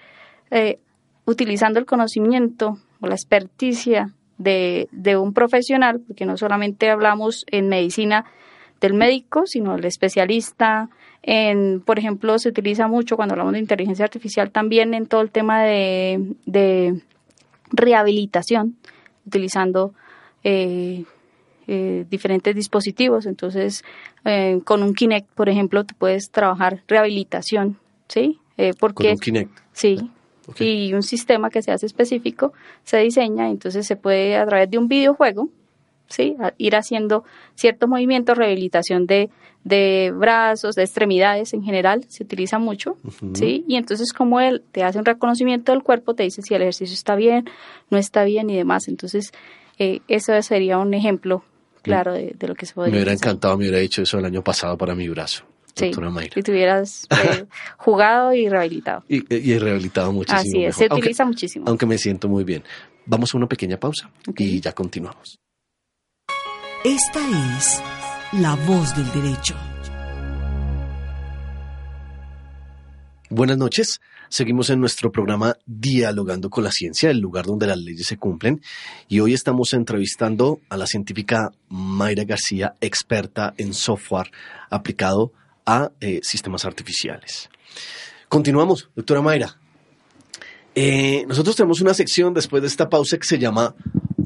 [0.51, 0.79] eh,
[1.25, 7.69] utilizando el conocimiento o la experticia de, de un profesional, porque no solamente hablamos en
[7.69, 8.25] medicina,
[8.81, 10.89] del médico, sino el especialista.
[11.23, 15.31] En, por ejemplo, se utiliza mucho cuando hablamos de inteligencia artificial también en todo el
[15.31, 17.01] tema de, de
[17.71, 18.77] rehabilitación,
[19.25, 19.93] utilizando
[20.43, 21.03] eh,
[21.67, 23.25] eh, diferentes dispositivos.
[23.25, 23.83] Entonces,
[24.23, 28.39] eh, con un Kinect, por ejemplo, tú puedes trabajar rehabilitación, ¿sí?
[28.79, 29.59] porque, con un Kinect.
[29.73, 30.11] Sí.
[30.59, 34.77] Y un sistema que se hace específico se diseña, entonces se puede a través de
[34.77, 35.49] un videojuego,
[36.07, 36.35] ¿sí?
[36.57, 37.23] ir haciendo
[37.55, 39.29] ciertos movimientos, rehabilitación de,
[39.63, 42.97] de brazos, de extremidades en general, se utiliza mucho,
[43.33, 43.65] ¿sí?
[43.67, 46.93] Y entonces como él te hace un reconocimiento del cuerpo, te dice si el ejercicio
[46.93, 47.45] está bien,
[47.89, 48.87] no está bien y demás.
[48.87, 49.31] Entonces,
[49.79, 51.43] eh, eso sería un ejemplo
[51.81, 54.43] claro de, lo que se podría Me hubiera encantado, me hubiera dicho eso el año
[54.43, 55.45] pasado para mi brazo.
[55.75, 55.91] Sí,
[56.33, 57.45] si te hubieras eh,
[57.77, 59.03] jugado y rehabilitado.
[59.09, 60.39] Y, y, rehabilitado muchísimo.
[60.39, 61.65] Así es, se utiliza muchísimo.
[61.67, 62.63] Aunque me siento muy bien.
[63.05, 65.37] Vamos a una pequeña pausa y ya continuamos.
[66.85, 67.81] Esta es
[68.33, 69.55] la voz del derecho.
[73.31, 73.99] Buenas noches.
[74.29, 78.61] Seguimos en nuestro programa Dialogando con la Ciencia, el lugar donde las leyes se cumplen.
[79.07, 84.29] Y hoy estamos entrevistando a la científica Mayra García, experta en software
[84.69, 85.31] aplicado
[85.65, 87.49] a eh, sistemas artificiales.
[88.29, 89.57] Continuamos, doctora Mayra.
[90.75, 93.73] Eh, nosotros tenemos una sección después de esta pausa que se llama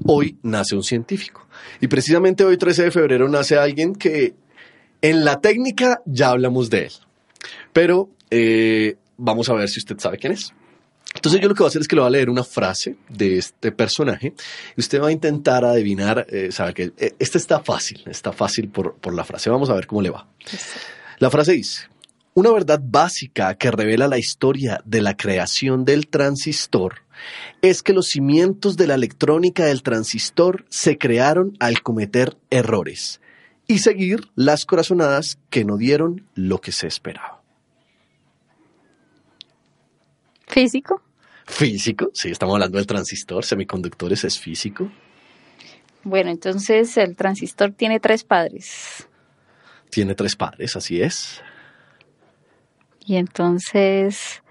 [0.05, 1.47] Hoy nace un científico.
[1.81, 4.33] Y precisamente hoy, 13 de febrero, nace alguien que
[5.01, 6.91] en la técnica ya hablamos de él.
[7.73, 10.53] Pero eh, vamos a ver si usted sabe quién es.
[11.15, 12.95] Entonces yo lo que voy a hacer es que le voy a leer una frase
[13.09, 14.33] de este personaje
[14.77, 18.95] y usted va a intentar adivinar, eh, que eh, esta está fácil, está fácil por,
[18.95, 19.49] por la frase.
[19.49, 20.27] Vamos a ver cómo le va.
[21.17, 21.87] La frase dice,
[22.35, 27.01] una verdad básica que revela la historia de la creación del transistor
[27.61, 33.21] es que los cimientos de la electrónica del transistor se crearon al cometer errores
[33.67, 37.41] y seguir las corazonadas que no dieron lo que se esperaba.
[40.47, 41.01] ¿Físico?
[41.45, 44.91] Físico, sí, estamos hablando del transistor, semiconductores es físico.
[46.03, 49.07] Bueno, entonces el transistor tiene tres padres.
[49.89, 51.41] Tiene tres padres, así es.
[53.05, 54.43] Y entonces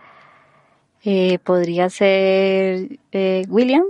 [1.10, 3.84] eh, podría ser eh, William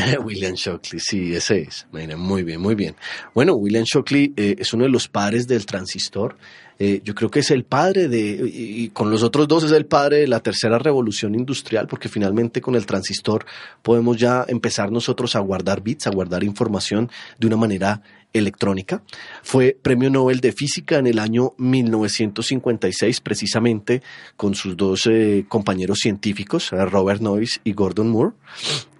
[0.24, 1.86] William Shockley, sí, ese es.
[2.16, 2.94] muy bien, muy bien.
[3.34, 6.36] Bueno, William Shockley eh, es uno de los padres del transistor.
[6.78, 10.18] yo creo que es el padre de, y, con los otros dos es el padre
[10.18, 13.46] de la tercera revolución industrial, porque finalmente con el transistor
[13.82, 18.02] podemos ya empezar nosotros a guardar bits, a guardar información de una manera
[18.34, 19.02] electrónica.
[19.42, 24.02] Fue premio Nobel de Física en el año 1956, precisamente
[24.36, 28.32] con sus dos eh, compañeros científicos, eh, Robert Noyce y Gordon Moore.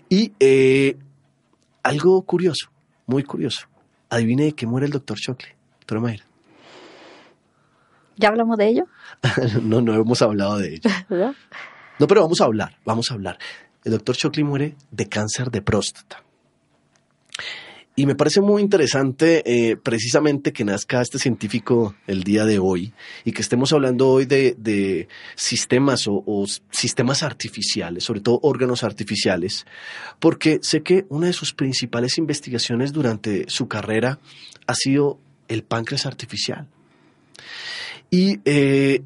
[0.08, 0.96] Y eh,
[1.82, 2.70] algo curioso,
[3.06, 3.66] muy curioso.
[4.10, 6.24] Adivine de qué muere el doctor Shockley, doctora Mayra.
[8.16, 8.84] ¿Ya hablamos de ello?
[9.62, 10.90] no, no hemos hablado de ello.
[11.08, 11.34] ¿No?
[11.98, 13.38] no, pero vamos a hablar, vamos a hablar.
[13.84, 16.22] El doctor Shockley muere de cáncer de próstata.
[17.96, 22.92] Y me parece muy interesante eh, precisamente que nazca este científico el día de hoy
[23.24, 29.64] y que estemos hablando hoy de, sistemas o, sistemas artificiales, sobre todo órganos artificiales,
[30.18, 34.18] porque sé que una de sus principales investigaciones durante su carrera
[34.66, 36.66] ha sido el páncreas artificial.
[38.10, 39.02] Y eh,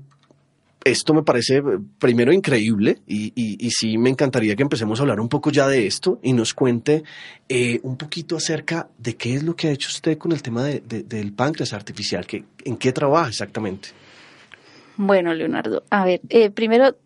[0.90, 1.62] esto me parece eh,
[1.98, 5.87] primero increíble y, y, sí me encantaría que empecemos a hablar un poco ya de
[5.87, 7.03] esto y nos cuente
[7.48, 10.64] eh, un poquito acerca de qué es lo que ha hecho usted con el tema
[10.64, 13.88] de, del páncreas artificial, que, en qué trabaja exactamente.
[14.96, 16.96] Bueno, Leonardo, a ver, eh, primero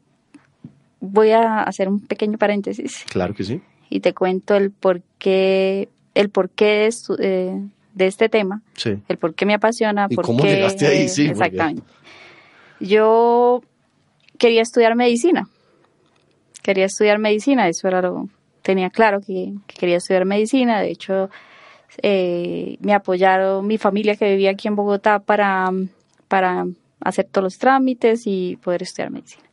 [1.01, 3.05] voy a hacer un pequeño paréntesis.
[3.11, 3.61] Claro que sí.
[3.90, 6.88] Y te cuento el por qué, el por qué
[7.95, 8.99] de, este tema, sí.
[9.09, 10.07] el por qué me apasiona.
[10.09, 11.09] ¿Y cómo llegaste ahí?
[11.09, 11.83] Sí, exactamente.
[12.81, 13.62] Yo
[14.42, 15.48] quería estudiar medicina.
[16.64, 18.28] Quería estudiar medicina, eso era lo
[18.62, 20.81] tenía claro que, quería estudiar medicina.
[20.81, 21.31] De hecho,
[22.02, 25.70] eh, me apoyaron mi familia que vivía aquí en Bogotá para,
[26.26, 26.66] para
[26.98, 29.44] hacer todos los trámites y poder estudiar medicina.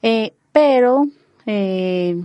[0.00, 1.02] Eh, pero
[1.44, 2.16] eh,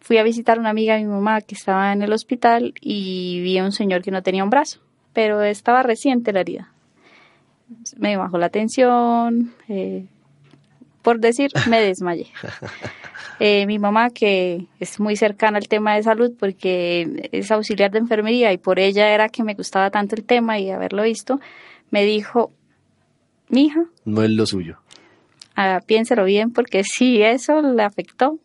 [0.00, 3.40] fui a visitar a una amiga de mi mamá que estaba en el hospital y
[3.40, 4.80] vi a un señor que no tenía un brazo,
[5.12, 6.72] pero estaba reciente la herida.
[7.96, 9.54] Me bajó la tensión,
[11.02, 12.26] por decir, me desmayé.
[13.42, 17.98] Eh, mi mamá, que es muy cercana al tema de salud porque es auxiliar de
[17.98, 21.40] enfermería y por ella era que me gustaba tanto el tema y haberlo visto,
[21.90, 22.52] me dijo,
[23.48, 23.86] mi hija.
[24.04, 24.76] No es lo suyo.
[25.56, 28.38] Ah, piénselo bien porque sí, eso le afectó.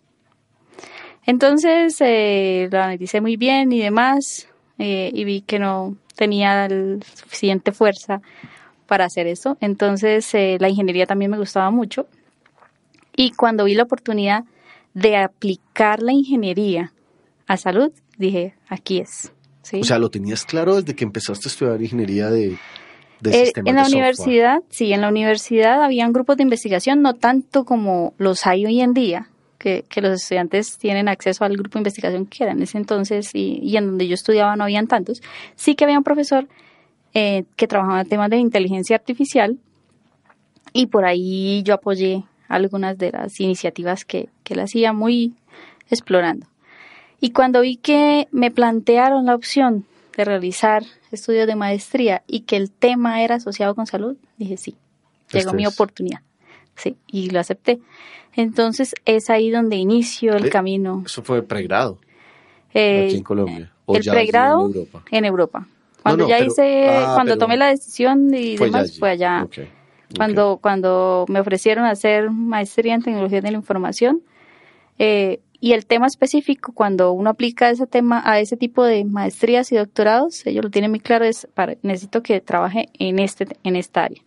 [1.26, 7.00] Entonces eh, lo analicé muy bien y demás eh, y vi que no tenía la
[7.15, 8.22] suficiente fuerza
[8.86, 9.58] para hacer eso.
[9.62, 12.08] Entonces eh, la ingeniería también me gustaba mucho
[13.15, 14.45] y cuando vi la oportunidad
[14.93, 16.93] de aplicar la ingeniería
[17.47, 19.32] a salud, dije, aquí es.
[19.62, 19.82] ¿sí?
[19.82, 22.58] O sea, ¿lo tenías claro desde que empezaste a estudiar ingeniería de,
[23.19, 27.13] de eh, En la universidad, sí, en la universidad había un grupo de investigación, no
[27.13, 31.73] tanto como los hay hoy en día, que, que, los estudiantes tienen acceso al grupo
[31.73, 34.88] de investigación que era en ese entonces y, y en donde yo estudiaba no habían
[34.88, 35.21] tantos.
[35.56, 36.47] Sí que había un profesor
[37.13, 39.58] eh, que trabajaba en temas de inteligencia artificial
[40.73, 45.34] y por ahí yo apoyé algunas de las iniciativas que, que él hacía, muy
[45.89, 46.47] explorando.
[47.19, 49.86] Y cuando vi que me plantearon la opción
[50.17, 54.75] de realizar estudios de maestría y que el tema era asociado con salud, dije sí,
[55.31, 56.21] llegó mi oportunidad.
[56.75, 57.79] Sí, y lo acepté.
[58.34, 61.03] Entonces es ahí donde inicio el Eh, camino.
[61.05, 61.99] Eso fue pregrado
[62.73, 63.71] Eh, aquí en Colombia.
[63.86, 65.03] ¿O el ya pregrado en Europa?
[65.12, 65.67] en Europa.
[66.03, 68.99] Cuando no, ya pero- hice, ah, cuando tomé la decisión y Fue demás, allí.
[68.99, 69.43] fue allá.
[69.45, 69.58] Ok,
[70.15, 74.22] Cuando, cuando me ofrecieron hacer maestría en tecnología de la información
[75.00, 79.72] eh, y el tema específico, cuando uno aplica ese tema a ese tipo de maestrías
[79.72, 81.48] y doctorados, ellos lo tienen muy claro, es
[81.82, 84.22] necesito que trabaje en, este, en esta área.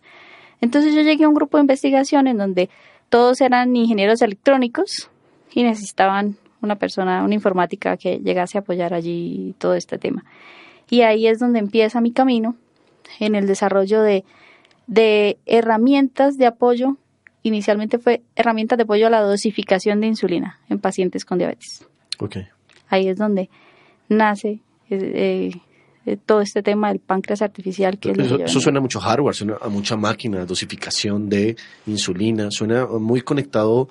[0.61, 2.69] Entonces yo llegué a un grupo de investigación en donde
[3.09, 5.09] todos eran ingenieros electrónicos
[5.51, 10.25] y necesitaban una persona, una informática que llegase a apoyar allí todo este tema.
[10.89, 12.55] Y ahí es donde empieza mi camino
[13.19, 14.25] en el desarrollo de,
[14.89, 16.97] de herramientas de apoyo.
[17.43, 21.87] Inicialmente fue herramientas de apoyo a la dosificación de insulina en pacientes con diabetes.
[22.17, 22.37] Ok.
[22.89, 23.49] Ahí es donde
[24.09, 25.51] nace eh,
[26.05, 29.57] eh, todo este tema del páncreas artificial que Eso, eso suena a mucho hardware, suena
[29.61, 33.89] a mucha máquina, dosificación de insulina, suena muy conectado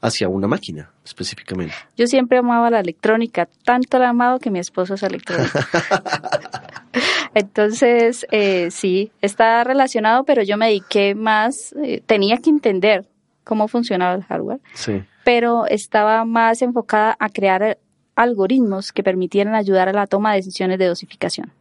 [0.00, 1.74] hacia una máquina específicamente.
[1.96, 5.58] Yo siempre amaba la electrónica, tanto la amado que mi esposo es electrónico.
[7.34, 13.06] Entonces, eh, sí, está relacionado, pero yo me dediqué más, eh, tenía que entender
[13.44, 15.02] cómo funcionaba el hardware, Sí.
[15.24, 17.78] pero estaba más enfocada a crear eh,
[18.16, 21.52] algoritmos que permitieran ayudar a la toma de decisiones de dosificación,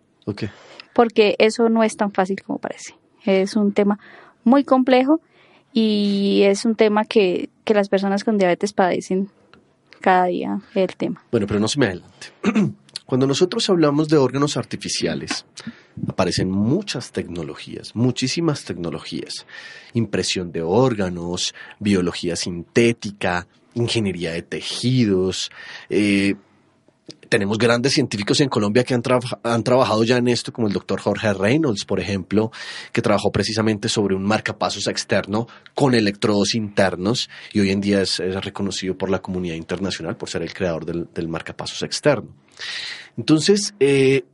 [0.93, 2.95] porque eso no es tan fácil como parece.
[3.25, 3.99] Es un tema
[4.43, 5.21] muy complejo
[5.79, 9.29] y es un tema que, que las personas con diabetes padecen
[10.01, 11.23] cada día el tema.
[11.29, 12.31] Bueno, pero no se me adelante.
[13.05, 15.45] Cuando nosotros hablamos de órganos artificiales,
[16.07, 19.45] aparecen muchas tecnologías, muchísimas tecnologías.
[19.93, 25.51] Impresión de órganos, biología sintética, ingeniería de tejidos.
[25.91, 26.33] eh,
[27.29, 29.03] tenemos grandes científicos en Colombia que han,
[29.43, 32.51] han trabajado ya en esto, como el doctor Jorge Reynolds, por ejemplo,
[32.91, 38.19] que trabajó precisamente sobre un marcapasos externo con electrodos internos y hoy en día es,
[38.19, 42.29] es reconocido por la comunidad internacional por ser el creador del, del marcapasos externo.
[43.17, 44.25] Entonces, eh,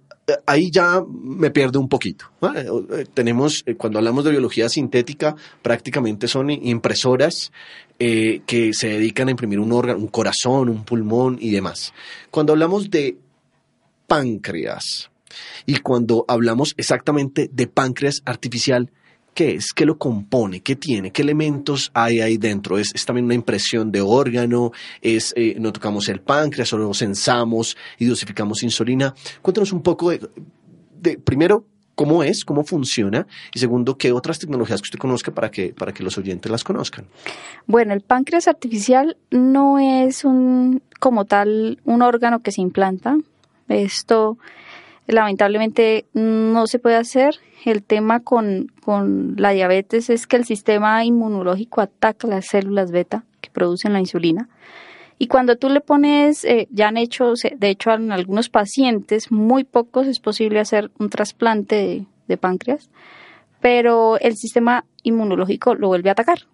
[0.45, 2.26] ahí ya me pierde un poquito.
[2.55, 7.51] Eh, eh, Tenemos, eh, cuando hablamos de biología sintética, prácticamente son impresoras
[7.99, 11.93] que se dedican a imprimir un órgano, un corazón, un pulmón y demás.
[12.32, 13.17] Cuando hablamos de
[14.07, 15.09] páncreas,
[15.65, 18.91] Y cuando hablamos exactamente de páncreas artificial,
[19.34, 19.73] ¿qué es?
[19.73, 20.61] ¿Qué lo compone?
[20.61, 21.11] ¿Qué tiene?
[21.11, 22.77] ¿Qué elementos hay ahí dentro?
[22.77, 24.71] ¿Es, es también una impresión de órgano?
[25.01, 29.13] ¿Es, eh, no tocamos el páncreas, solo sensamos y dosificamos insulina?
[29.41, 30.21] Cuéntanos un poco de,
[30.99, 31.65] de primero,
[31.95, 35.93] cómo es, cómo funciona y segundo, qué otras tecnologías que usted conozca para que, para
[35.93, 37.05] que los oyentes las conozcan.
[37.67, 43.17] Bueno, el páncreas artificial no es un, como tal, un órgano que se implanta.
[43.69, 44.38] Esto
[45.08, 47.36] lamentablemente no se puede hacer.
[47.66, 53.24] El tema con, con la diabetes es que el sistema inmunológico ataca las células beta
[53.41, 54.49] que producen la insulina.
[55.18, 59.64] Y cuando tú le pones, eh, ya han hecho, de hecho en algunos pacientes, muy
[59.64, 62.89] pocos es posible hacer un trasplante de, de páncreas,
[63.62, 66.47] pero el sistema inmunológico lo vuelve a atacar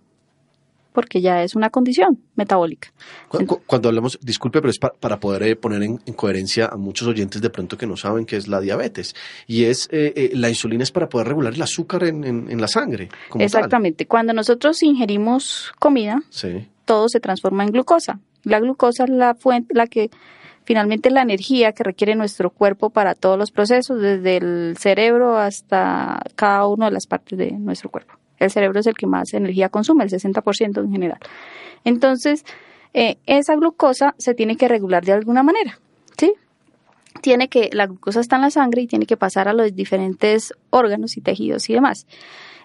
[0.92, 2.92] porque ya es una condición metabólica.
[3.28, 6.78] Cuando, cuando hablamos, disculpe, pero es pa, para poder eh, poner en, en, coherencia a
[6.78, 9.16] muchos oyentes de pronto que no saben qué es la diabetes.
[9.48, 12.62] Y es, eh, eh, la insulina es para poder regular el azúcar en, en, en
[12.62, 13.10] la sangre.
[13.38, 14.06] Exactamente.
[14.06, 14.10] Tal.
[14.10, 16.68] Cuando nosotros ingerimos comida, sí.
[16.86, 18.20] todo se transforma en glucosa.
[18.44, 20.10] La glucosa es la fuente, la que
[20.64, 26.20] finalmente la energía que requiere nuestro cuerpo para todos los procesos, desde el cerebro hasta
[26.36, 28.19] cada una de las partes de nuestro cuerpo.
[28.40, 31.20] El cerebro es el que más energía consume, el 60% en general.
[31.84, 32.46] Entonces,
[32.94, 35.80] eh, esa glucosa se tiene que regular de alguna manera,
[36.18, 36.34] ¿sí?
[37.22, 40.54] Tiene que, la glucosa está en la sangre y tiene que pasar a los diferentes
[40.70, 42.08] órganos y tejidos y demás.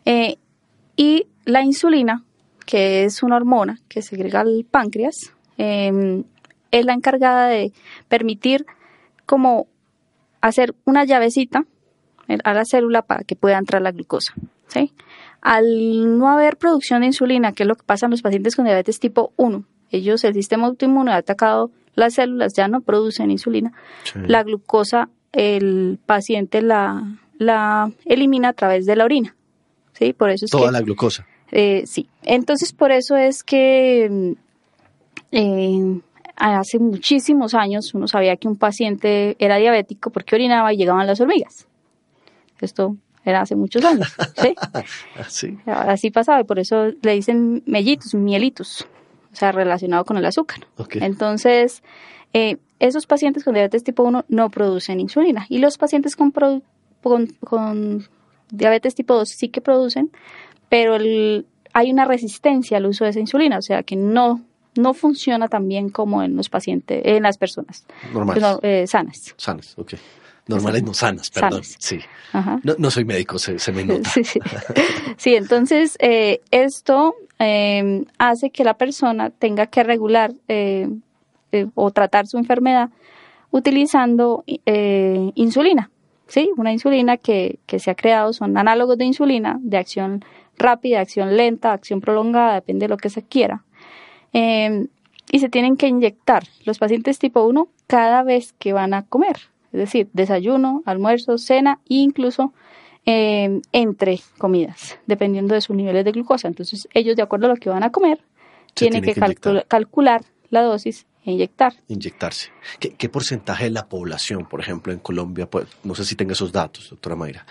[0.04, 0.36] Eh,
[0.96, 2.24] y la insulina,
[2.66, 6.22] que es una hormona que segrega el páncreas, eh,
[6.70, 7.72] es la encargada de
[8.08, 8.66] permitir
[9.26, 9.66] como
[10.40, 11.64] hacer una llavecita
[12.42, 14.34] a la célula para que pueda entrar la glucosa.
[14.68, 14.92] ¿sí?
[15.44, 18.64] Al no haber producción de insulina, que es lo que pasa en los pacientes con
[18.64, 23.72] diabetes tipo 1, ellos, el sistema autoinmune ha atacado las células, ya no producen insulina.
[24.02, 24.18] Sí.
[24.26, 29.36] La glucosa, el paciente la, la elimina a través de la orina.
[29.92, 30.12] ¿sí?
[30.12, 31.26] Por eso es Toda que, la glucosa.
[31.52, 32.08] Eh, sí.
[32.22, 34.34] Entonces, por eso es que
[35.30, 36.00] eh,
[36.36, 41.20] hace muchísimos años uno sabía que un paciente era diabético porque orinaba y llegaban las
[41.20, 41.68] hormigas.
[42.60, 44.14] Esto era hace muchos años.
[44.36, 44.54] ¿sí?
[45.28, 45.58] sí.
[45.66, 48.86] Así pasaba y por eso le dicen mellitus, mielitus,
[49.32, 50.66] o sea, relacionado con el azúcar.
[50.76, 51.02] Okay.
[51.02, 51.82] Entonces,
[52.32, 56.32] eh, esos pacientes con diabetes tipo 1 no producen insulina y los pacientes con,
[57.02, 58.08] con, con
[58.50, 60.10] diabetes tipo 2 sí que producen,
[60.68, 64.42] pero el, hay una resistencia al uso de esa insulina, o sea, que no
[64.76, 68.42] no funciona tan bien como en los pacientes, en las personas Normales.
[68.42, 69.32] No, eh, sanas.
[69.36, 69.94] Sanas, ok.
[70.46, 71.64] Normales, no sanas, perdón.
[71.64, 71.76] Sanas.
[71.78, 72.00] Sí.
[72.62, 74.10] No, no, soy médico, se, se me nota.
[74.10, 74.40] Sí, sí.
[75.16, 80.88] sí entonces eh, esto eh, hace que la persona tenga que regular eh,
[81.74, 82.90] o tratar su enfermedad
[83.50, 85.90] utilizando eh, insulina.
[86.26, 90.24] Sí, una insulina que, que se ha creado, son análogos de insulina de acción
[90.58, 93.62] rápida, acción lenta, acción prolongada, depende de lo que se quiera.
[94.32, 94.86] Eh,
[95.30, 99.36] y se tienen que inyectar los pacientes tipo 1 cada vez que van a comer,
[99.74, 102.52] es decir, desayuno, almuerzo, cena e incluso
[103.06, 106.46] eh, entre comidas, dependiendo de sus niveles de glucosa.
[106.46, 108.20] Entonces, ellos, de acuerdo a lo que van a comer,
[108.72, 111.74] tienen tiene que, que calcul calcular la dosis e inyectar.
[111.88, 112.50] Inyectarse.
[112.78, 116.34] ¿Qué, ¿Qué, porcentaje de la población, por ejemplo, en Colombia, pues, no sé si tenga
[116.34, 117.44] esos datos, doctora Mayra,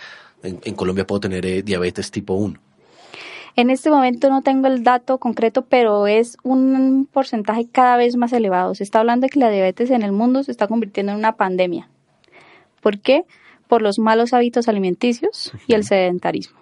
[0.43, 2.57] en, en Colombia puedo tener eh, diabetes tipo 1?
[3.57, 8.31] En este momento no tengo el dato concreto, pero es un porcentaje cada vez más
[8.31, 8.73] elevado.
[8.75, 11.35] Se está hablando de que la diabetes en el mundo se está convirtiendo en una
[11.35, 11.89] pandemia.
[12.83, 13.23] ¿Por qué?
[13.67, 16.59] Por los malos hábitos alimenticios y el sedentarismo.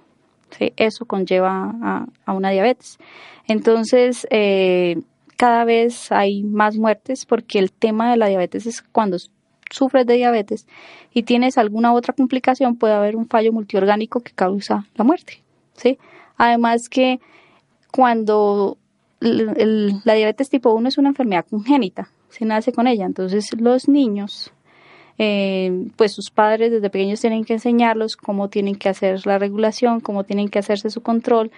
[0.57, 0.71] ¿sí?
[0.77, 2.99] Eso conlleva a, a, una diabetes.
[3.47, 5.01] Entonces, eh,
[5.35, 9.17] cada vez hay más muertes porque el tema de la diabetes es cuando
[9.71, 10.67] sufres de diabetes
[11.13, 15.41] y tienes alguna otra complicación, puede haber un fallo multiorgánico que causa la muerte.
[15.75, 15.97] ¿sí?
[16.37, 17.19] Además que
[17.91, 18.77] cuando
[19.19, 23.49] el, el, la diabetes tipo 1 es una enfermedad congénita, se nace con ella, entonces
[23.59, 24.53] los niños,
[25.23, 29.99] eh, pues sus padres desde pequeños tienen que enseñarlos cómo tienen que hacer la regulación,
[29.99, 31.51] cómo tienen que hacerse su control,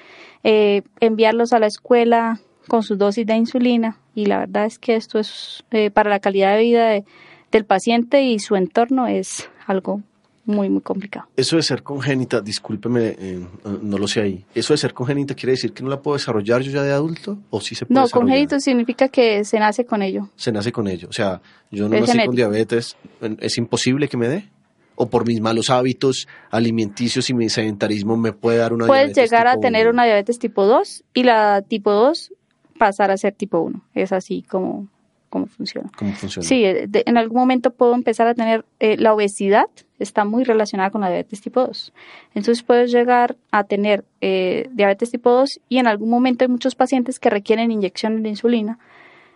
[0.43, 3.99] eh, enviarlos a la escuela con sus dosis de insulina.
[4.15, 7.05] Y la verdad es que esto es eh, para la calidad de vida de,
[7.53, 10.01] del paciente y su entorno es algo
[10.45, 11.27] muy, muy complicado.
[11.37, 13.45] Eso de ser congénita, discúlpeme, eh,
[13.81, 14.45] no lo sé ahí.
[14.53, 17.37] ¿Eso de ser congénita quiere decir que no la puedo desarrollar yo ya de adulto?
[17.49, 18.27] ¿O sí se puede No, desarrollar?
[18.29, 20.29] congénito significa que se nace con ello.
[20.35, 21.07] Se nace con ello.
[21.09, 21.41] O sea,
[21.71, 22.29] yo no Es nací genético.
[22.29, 22.97] con diabetes.
[23.39, 24.49] ¿Es imposible que me dé?
[24.95, 29.31] ¿O por mis malos hábitos alimenticios y mi sedentarismo me puede dar una Puedes diabetes
[29.31, 29.93] llegar a tener 1?
[29.93, 32.31] una diabetes tipo 2 y la tipo 2
[32.77, 33.81] pasar a ser tipo 1.
[33.95, 34.87] Es así como,
[35.33, 35.89] cómo funciona.
[35.97, 36.47] ¿Cómo funciona?
[36.47, 39.65] Sí, eh, de- en algún momento puedo empezar a tener eh, la obesidad,
[39.97, 41.91] está muy relacionada con la diabetes tipo 2.
[42.35, 46.75] Entonces puedes llegar a tener eh, diabetes tipo 2 y en algún momento hay muchos
[46.75, 48.77] pacientes que requieren inyecciones de insulina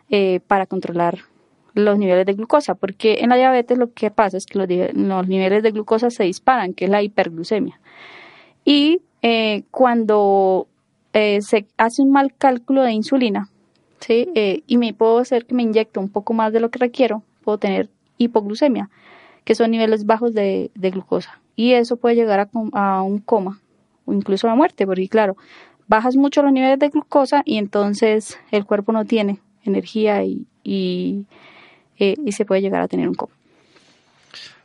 [0.09, 1.17] eh, para controlar
[1.73, 5.63] los niveles de glucosa, porque en la diabetes lo que pasa es que los, niveles
[5.63, 7.79] de glucosa se disparan, que es la hiperglucemia.
[8.65, 10.67] Y eh, cuando
[11.13, 13.49] eh, se hace un mal cálculo de insulina,
[13.99, 14.29] ¿sí?
[14.35, 17.23] Eh, y me puedo hacer que me inyecte un poco más de lo que requiero,
[17.43, 18.89] puedo tener hipoglucemia,
[19.43, 21.39] que son niveles bajos de, de glucosa.
[21.55, 23.59] Y eso puede llegar a, a un coma
[24.05, 25.37] o incluso a la muerte, porque claro,
[25.87, 31.25] bajas mucho los niveles de glucosa y entonces el cuerpo no tiene energía y, y,
[31.97, 33.33] eh, y se puede llegar a tener un coma.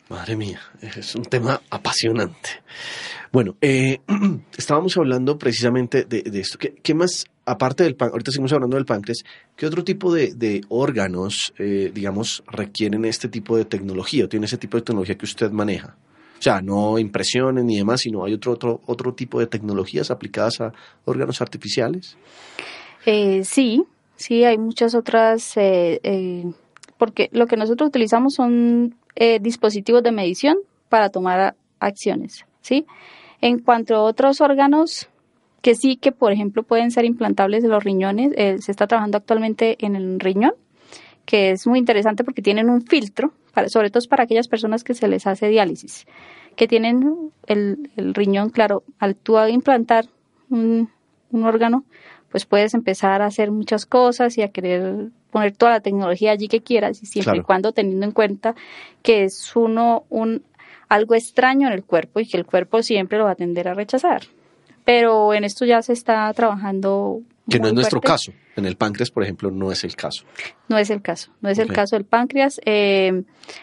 [0.09, 2.51] Madre mía, es un tema apasionante.
[3.33, 4.01] Bueno, eh,
[4.59, 6.59] estábamos hablando precisamente de, de esto.
[6.59, 9.25] ¿Qué, qué más, aparte del páncreas, ahorita seguimos hablando del páncreas,
[9.57, 14.59] qué otro tipo de, órganos, eh, digamos, requieren este tipo de tecnología o tiene ese
[14.59, 15.97] tipo de tecnología que usted maneja?
[16.39, 20.61] O sea, no impresiones ni demás, sino hay otro, otro, otro tipo de tecnologías aplicadas
[20.61, 20.73] a
[21.05, 22.17] órganos artificiales.
[23.07, 23.85] Eh, sí,
[24.17, 26.45] sí, hay muchas otras, eh, eh,
[26.99, 30.57] porque lo que nosotros utilizamos son eh, dispositivos de medición
[30.89, 32.87] para tomar acciones, ¿sí?
[33.41, 35.09] En cuanto a otros órganos
[35.63, 39.17] que sí que, por ejemplo, pueden ser implantables de los riñones, eh, se está trabajando
[39.17, 40.55] actualmente en el riñón,
[41.25, 44.83] que es muy interesante porque tienen un filtro, para, sobre todo es para aquellas personas
[44.85, 46.07] que se les hace diálisis,
[46.57, 50.07] que tienen el, el riñón, claro, al tú implantar
[50.51, 50.91] un,
[51.31, 51.85] un órgano,
[52.31, 56.49] pues puedes empezar a hacer muchas cosas y a querer poner toda la tecnología allí
[56.49, 57.41] que quieras y siempre Claro.
[57.43, 58.55] y cuando teniendo en cuenta
[59.03, 60.43] que es uno un
[60.89, 63.75] algo extraño en el cuerpo y que el cuerpo siempre lo va a tender a
[63.75, 64.23] rechazar.
[64.85, 68.33] Pero en esto ya se está trabajando Que no es nuestro caso.
[68.57, 70.25] En el páncreas, por ejemplo, no es el caso.
[70.69, 72.61] No es el caso, no es el caso del páncreas.
[72.67, 73.23] Eh,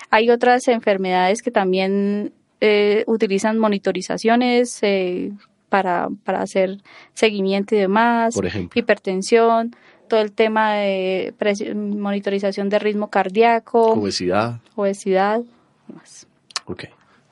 [0.10, 5.32] hay otras enfermedades que también eh, utilizan monitorizaciones eh,
[5.70, 6.78] para, para hacer
[7.14, 8.80] seguimiento y demás, Por ejemplo.
[8.80, 9.76] hipertensión,
[10.08, 11.34] todo el tema de
[11.76, 14.60] monitorización de ritmo cardíaco, Obesidad.
[14.76, 15.42] obesidad
[15.88, 16.26] y más.
[16.66, 16.86] Ok,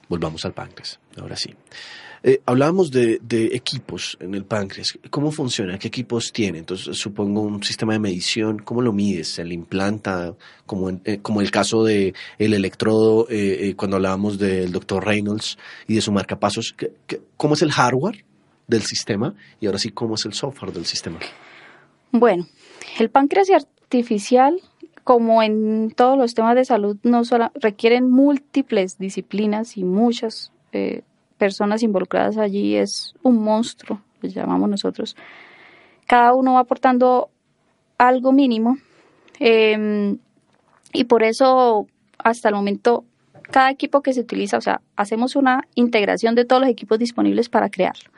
[0.10, 1.56] volvamos al páncreas, ahora sí.
[2.24, 4.98] Eh, hablábamos de, de equipos en el páncreas.
[5.10, 5.78] ¿Cómo funciona?
[5.78, 6.60] ¿Qué equipos tiene?
[6.60, 8.60] Entonces, supongo un sistema de medición.
[8.60, 9.30] ¿Cómo lo mides?
[9.30, 10.34] ¿Se le implanta?
[10.66, 15.06] Como, en- eh, como el caso de el electrodo, eh, eh, cuando hablábamos del doctor
[15.06, 15.58] Reynolds
[15.88, 16.74] y de su marcapasos.
[16.76, 18.26] ¿Qué- qué- ¿Cómo es el hardware
[18.68, 19.34] del sistema?
[19.60, 21.20] Y ahora sí, ¿cómo es el software del sistema?
[22.12, 22.48] Bueno,
[23.00, 24.60] el páncreas artificial,
[25.04, 31.02] como en todos los temas de salud, no solo requieren múltiples disciplinas y muchas eh,
[31.38, 32.76] personas involucradas allí.
[32.76, 35.16] Es un monstruo, le llamamos nosotros.
[36.08, 37.30] Cada uno va aportando
[37.98, 38.78] algo mínimo
[39.40, 40.16] eh,
[40.94, 43.06] y por eso hasta el momento
[43.52, 47.48] cada equipo que se utiliza, o sea, hacemos una integración de todos los equipos disponibles
[47.50, 48.10] para crearlo.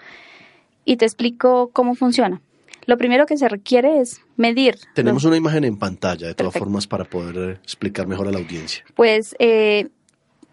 [0.86, 2.42] Y te explico cómo funciona.
[2.88, 4.76] Lo primero que se requiere es medir.
[4.96, 6.66] Tenemos los- una imagen en pantalla, de todas Perfecto.
[6.66, 8.84] formas, para poder eh, explicar mejor a la audiencia.
[8.96, 9.90] Pues eh,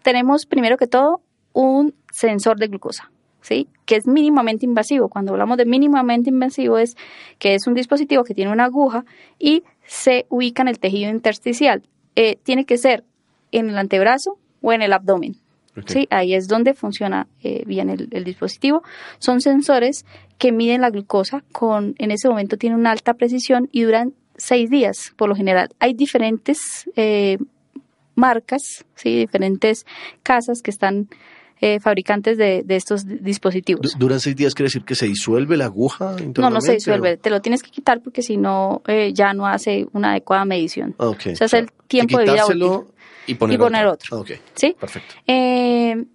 [0.03, 1.21] tenemos primero que todo
[1.57, 3.67] un sensor de glucosa, ¿sí?
[3.85, 5.09] Que es mínimamente invasivo.
[5.09, 6.95] Cuando hablamos de mínimamente invasivo es
[7.39, 9.05] que es un dispositivo que tiene una aguja
[9.39, 11.81] y se ubica en el tejido intersticial.
[12.15, 13.03] Eh, tiene que ser
[13.51, 15.37] en el antebrazo o en el abdomen.
[15.85, 18.81] Sí, ahí es donde funciona eh, bien el, el dispositivo.
[19.19, 20.05] Son sensores
[20.39, 24.71] que miden la glucosa con, en ese momento tiene una alta precisión y duran seis
[24.71, 25.69] días por lo general.
[25.79, 27.37] Hay diferentes eh,
[28.15, 29.85] marcas, sí, diferentes
[30.23, 31.07] casas que están
[31.61, 33.81] eh, fabricantes de, de estos di- dispositivos.
[33.93, 34.53] Du- ¿Duran seis días?
[34.53, 36.15] ¿Quiere decir que se disuelve la aguja?
[36.37, 39.33] No, no se o- disuelve, te lo tienes que quitar porque si no eh, ya
[39.33, 40.95] no hace una adecuada medición.
[40.99, 41.21] Ah, ok.
[41.33, 42.63] O sea, es el tiempo de vida útil.
[43.27, 44.17] Y poner, Y poner otro.
[44.17, 44.75] Ah, ok, ¿Sí?
[44.79, 45.15] perfecto.
[45.27, 46.05] Eh,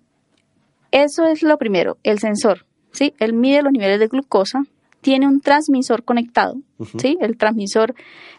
[0.91, 3.15] eso es lo primero, el sensor, ¿sí?
[3.19, 4.65] Él mide los niveles de glucosa,
[5.01, 6.55] tiene un transmisor conectado.
[6.99, 7.17] ¿sí?
[7.21, 7.95] El transmisor,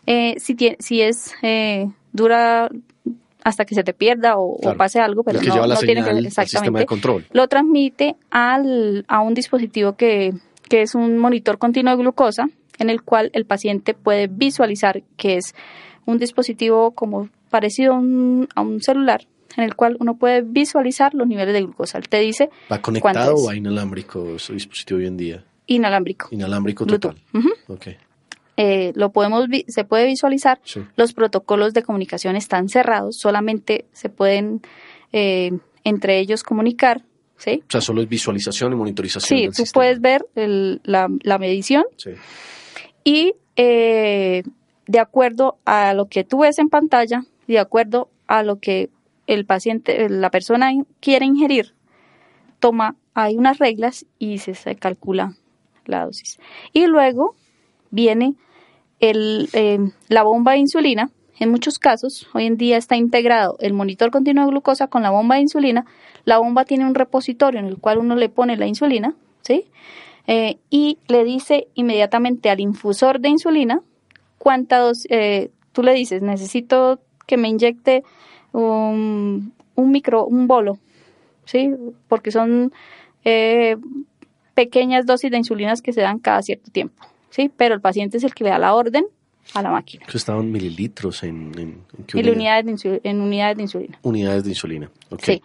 [0.06, 2.70] eh, si, tiene, si es, eh, dura
[3.44, 6.86] hasta que se te pierda o, pase algo, pero no, no tiene que, de exactamente,
[6.86, 7.26] control.
[7.32, 10.34] lo transmite al, a un dispositivo que,
[10.70, 12.48] que es un monitor continuo de glucosa,
[12.80, 15.54] en el cual el paciente puede visualizar que es
[16.06, 19.28] un dispositivo como parecido a un, a un celular,
[19.58, 21.98] en el cual uno puede visualizar los niveles de glucosa.
[21.98, 25.44] Él te dice ¿Va ¿Cuánto conectado o va inalámbrico ese dispositivo hoy en día?
[25.66, 26.28] inalámbrico.
[26.32, 27.16] Inalámbrico total.
[27.34, 27.50] Ujú.
[27.68, 27.88] Ok,
[28.58, 30.60] Eh, lo podemos se puede visualizar.
[30.64, 30.82] sí.
[30.96, 34.62] Los protocolos de comunicación están cerrados, solamente se pueden
[35.12, 35.52] eh,
[35.84, 37.02] entre ellos comunicar,
[37.38, 37.64] ¿sí?
[37.68, 39.74] O sea, solo es visualización y monitorización Sí, del tú sistema.
[39.82, 42.12] puedes ver el- la, la medición Sí.
[43.04, 44.44] y eh,
[44.88, 48.90] de acuerdo a lo que tú ves en pantalla, de acuerdo a lo que
[49.28, 51.74] el paciente, la persona quiere ingerir,
[52.60, 55.36] toma, hay unas reglas y se, calcula
[55.86, 56.40] la dosis.
[56.72, 57.36] Y luego
[57.92, 58.34] viene
[59.04, 61.10] el, eh, la bomba de insulina.
[61.40, 65.10] En muchos casos, hoy en día está integrado el monitor continuo de glucosa con la
[65.10, 65.86] bomba de insulina.
[66.24, 69.66] La bomba tiene un repositorio en el cual uno le pone la insulina, ¿sí?
[70.28, 73.82] Eh, y le dice inmediatamente al infusor de insulina
[74.38, 78.04] cuánta dosis, eh, tú le dices, necesito que me inyecte
[78.54, 80.78] un, un micro, un bolo,
[81.44, 81.72] ¿sí?
[82.08, 82.72] Porque son
[83.26, 83.76] eh,
[84.54, 87.04] pequeñas dosis de insulinas que se dan cada cierto tiempo,
[87.34, 87.52] ¿sí?
[87.56, 89.06] Pero el paciente es el que le da la orden
[89.54, 90.06] a la máquina.
[90.08, 91.52] Eso estaban mililitros en...
[91.58, 94.00] ¿en, unidades de en unidades de insulina.
[94.04, 95.24] Unidades de insulina, ok.
[95.24, 95.42] Sí.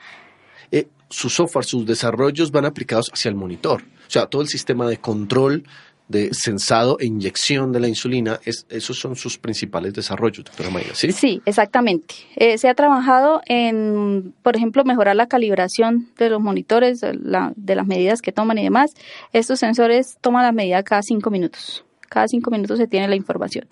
[0.70, 3.82] Eh, su software, sus desarrollos van aplicados hacia el monitor.
[3.82, 5.64] O sea, todo el sistema de control
[6.08, 10.94] de sensado e inyección de la insulina, es, esos son sus principales desarrollos, doctora Mayra,
[10.94, 11.12] ¿sí?
[11.12, 12.14] Sí, exactamente.
[12.36, 17.86] Eh, se ha trabajado en, por ejemplo, mejorar la calibración de los monitores, de, las
[17.86, 18.94] medidas que toman y demás.
[19.32, 21.84] Estos sensores toman la medida cada cinco minutos.
[22.08, 23.66] Cada cinco minutos se tiene la información.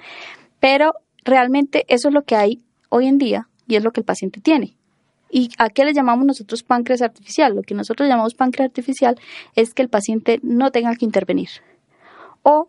[0.61, 4.05] Pero realmente eso es lo que hay hoy en día y es lo que el
[4.05, 4.76] paciente tiene.
[5.30, 7.57] ¿Y a qué le llamamos nosotros páncreas artificial?
[7.57, 9.18] Lo que nosotros llamamos páncreas artificial
[9.55, 11.49] es que el paciente no tenga que intervenir
[12.49, 12.68] o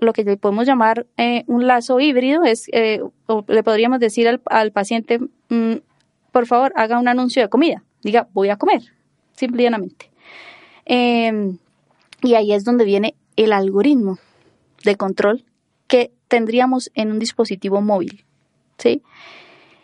[0.00, 4.40] lo que le podemos llamar eh, un lazo híbrido es, eh, o le podríamos decir
[4.46, 5.18] al, paciente,
[5.50, 5.74] mm,
[6.32, 8.80] por favor, haga un anuncio de comida, diga, voy a comer,
[9.34, 10.10] simplemente.
[10.86, 11.58] Em,
[12.22, 14.18] y ahí es donde viene el algoritmo
[14.82, 15.44] de control
[15.88, 18.24] que tendríamos en un dispositivo móvil,
[18.78, 19.02] ¿sí?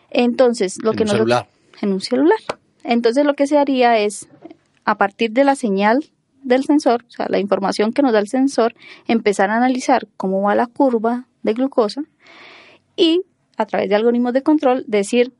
[0.09, 1.47] Entonces, lo en que un celular.
[1.81, 2.39] En un celular.
[2.83, 4.27] Entonces, lo que se haría es,
[4.85, 6.03] a partir de la señal
[6.43, 8.75] del sensor, o sea, la información que nos da el sensor,
[9.07, 12.03] empezar a analizar cómo va la curva de glucosa
[12.95, 13.21] y
[13.57, 15.33] a través de algoritmos de control decir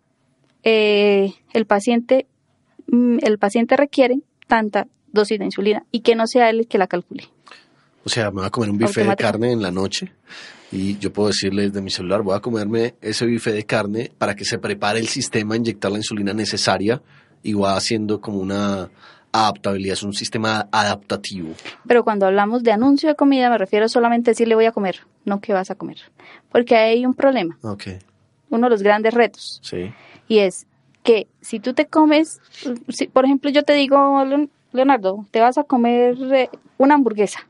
[0.63, 2.27] eh, el paciente
[2.87, 6.77] mm, el paciente requiere tanta dosis de insulina y que no sea él el que
[6.77, 7.25] la calcule.
[8.03, 10.11] O sea, me voy a comer un bife de carne en la noche
[10.71, 14.35] y yo puedo decirle desde mi celular, voy a comerme ese bife de carne para
[14.35, 17.01] que se prepare el sistema a inyectar la insulina necesaria
[17.43, 18.89] y va haciendo como una
[19.32, 21.53] adaptabilidad, es un sistema adaptativo.
[21.88, 25.01] Pero cuando hablamos de anuncio de comida me refiero solamente a decirle voy a comer,
[25.25, 25.97] no que vas a comer.
[26.51, 27.57] Porque hay un problema.
[27.61, 27.99] Okay.
[28.49, 29.59] Uno de los grandes retos.
[29.63, 29.91] Sí.
[30.27, 30.65] Y es
[31.03, 32.41] que si tú te comes,
[32.89, 34.23] si, por ejemplo yo te digo,
[34.71, 37.47] Leonardo, te vas a comer eh, una hamburguesa.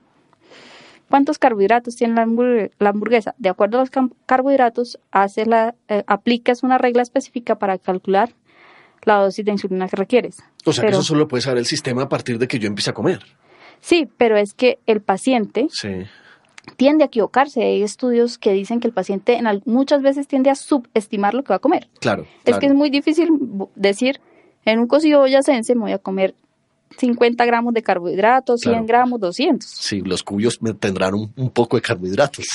[1.09, 3.33] ¿Cuántos carbohidratos tiene la, hamburguesa?
[3.39, 3.89] De acuerdo a los
[4.27, 8.35] carbohidratos, haces la, eh, aplicas una regla específica para calcular
[9.03, 10.37] la dosis de insulina que requieres.
[10.65, 12.89] O sea que eso solo puede saber el sistema a partir de que yo empiece
[12.89, 13.19] a comer.
[13.81, 15.67] Sí, pero es que el paciente
[16.75, 17.63] tiende a equivocarse.
[17.63, 21.49] Hay estudios que dicen que el paciente en, muchas veces tiende a subestimar lo que
[21.49, 21.87] va a comer.
[21.99, 22.25] Claro.
[22.45, 23.29] Es que es muy difícil
[23.75, 24.19] decir,
[24.65, 26.35] en un cocido boyacense me voy a comer
[26.97, 29.69] 50 gramos de carbohidratos, 100 gramos, 200.
[29.69, 32.45] Sí, los cuyos tendrán un, poco de carbohidratos.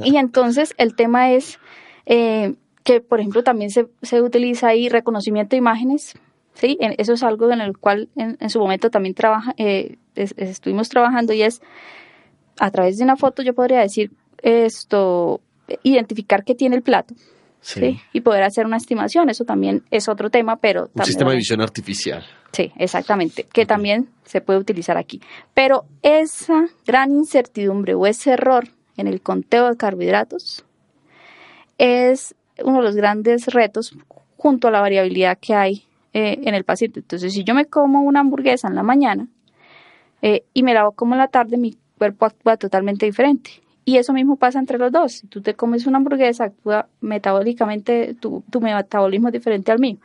[0.00, 1.58] y entonces el tema es
[2.04, 2.54] eh,
[2.86, 6.14] que, por ejemplo, también se, se utiliza ahí reconocimiento de imágenes
[6.56, 6.78] ¿sí?
[6.80, 11.42] Eso es algo en el cual en, su momento también trabaja, eh, estuvimos trabajando y
[11.42, 11.60] es
[12.58, 14.10] a través de una foto yo podría decir
[14.42, 15.40] esto,
[15.82, 17.14] identificar qué tiene el plato.
[17.60, 18.00] Sí.
[18.12, 20.88] Y poder hacer una estimación, eso también es otro tema, pero...
[20.94, 22.24] Un sistema de visión artificial.
[22.52, 25.20] Sí, exactamente, que también se puede utilizar aquí.
[25.52, 30.64] Pero esa gran incertidumbre o ese error en el conteo de carbohidratos
[31.76, 33.96] es uno de los grandes retos
[34.36, 37.00] junto a la variabilidad que hay eh, en el paciente.
[37.00, 39.28] Entonces, si yo me como una hamburguesa en la mañana
[40.22, 43.50] eh, y me la como en la tarde, mi cuerpo actúa totalmente diferente.
[43.84, 45.12] Y eso mismo pasa entre los dos.
[45.12, 49.98] Si tú te comes una hamburguesa, actúa metabólicamente, tu, tu metabolismo es diferente al mío.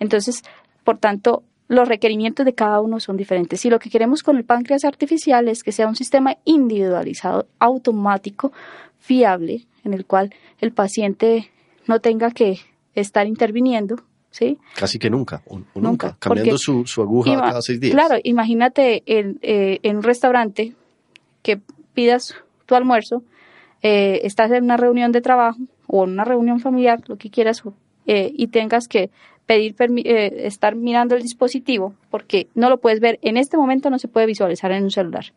[0.00, 0.42] Entonces,
[0.82, 3.60] por tanto, los requerimientos de cada uno son diferentes.
[3.60, 8.52] Si lo que queremos con el páncreas artificial es que sea un sistema individualizado, automático,
[8.98, 11.50] fiable, en el cual el paciente
[11.88, 12.60] no tenga que
[12.94, 13.96] estar interviniendo,
[14.30, 14.58] ¿sí?
[14.76, 15.42] Casi que nunca,
[15.74, 17.94] nunca, cambiando su, aguja cada seis días.
[17.94, 20.74] Claro, imagínate en, eh, en un restaurante
[21.42, 21.60] que
[21.94, 22.34] pidas
[22.66, 23.22] tu almuerzo,
[23.82, 27.62] eh, estás en una reunión de trabajo o en una reunión familiar, lo que quieras,
[28.06, 29.10] eh, y tengas que
[29.46, 29.74] pedir
[30.06, 34.26] estar mirando el dispositivo, porque no lo puedes ver, en este momento no se puede
[34.26, 35.32] visualizar en un celular.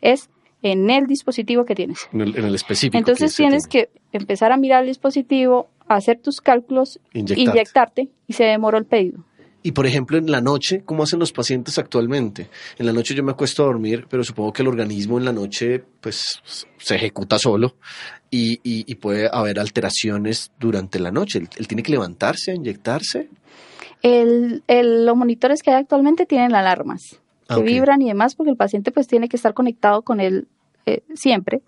[0.00, 0.30] Es
[0.62, 2.08] en el dispositivo que tienes.
[2.12, 2.96] En el, específico.
[2.96, 8.78] Entonces tienes que empezar a mirar el dispositivo, hacer tus cálculos, inyectarte, y se demoró
[8.78, 9.24] el pedido.
[9.62, 12.48] Y por ejemplo, en la noche, ¿cómo hacen los pacientes actualmente?
[12.78, 15.32] En la noche yo me acuesto a dormir, pero supongo que el organismo en la
[15.32, 16.40] noche pues
[16.78, 17.74] se ejecuta solo
[18.30, 21.40] y, y, puede haber alteraciones durante la noche.
[21.56, 23.28] ¿Él, tiene que levantarse, inyectarse?
[24.02, 28.56] El, los monitores que hay actualmente tienen alarmas que ah, vibran y demás porque el
[28.56, 30.46] paciente pues tiene que estar conectado con él
[30.86, 31.62] eh, siempre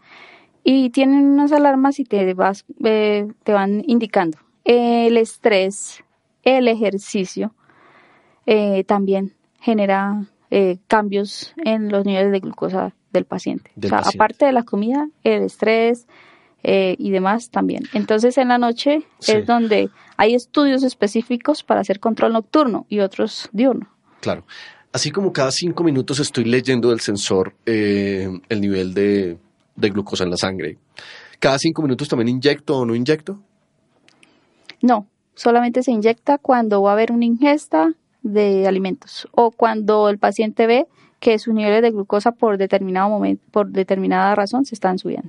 [0.64, 6.04] y tienen unas alarmas y te, vas, eh, te van indicando el estrés,
[6.42, 7.54] el ejercicio,
[8.46, 13.70] eh, también genera eh, cambios en los niveles de glucosa del paciente.
[13.76, 16.06] o sea, aparte de la comida, el estrés
[16.62, 17.84] eh, y demás también.
[17.94, 23.48] Entonces, en la noche es donde hay estudios específicos para hacer control nocturno y otros
[23.52, 23.88] diurno.
[24.20, 24.44] Claro.
[24.92, 29.38] Así como cada cinco minutos estoy leyendo del sensor el nivel de,
[29.80, 30.78] de glucosa en la sangre,
[31.38, 33.38] ¿cada cinco minutos también inyecto o no inyecto?
[34.82, 40.18] No, solamente se inyecta cuando va a haber una ingesta de alimentos o cuando el
[40.18, 40.86] paciente ve
[41.20, 45.28] que sus niveles de glucosa por determinado momento, por determinada razón se están subiendo,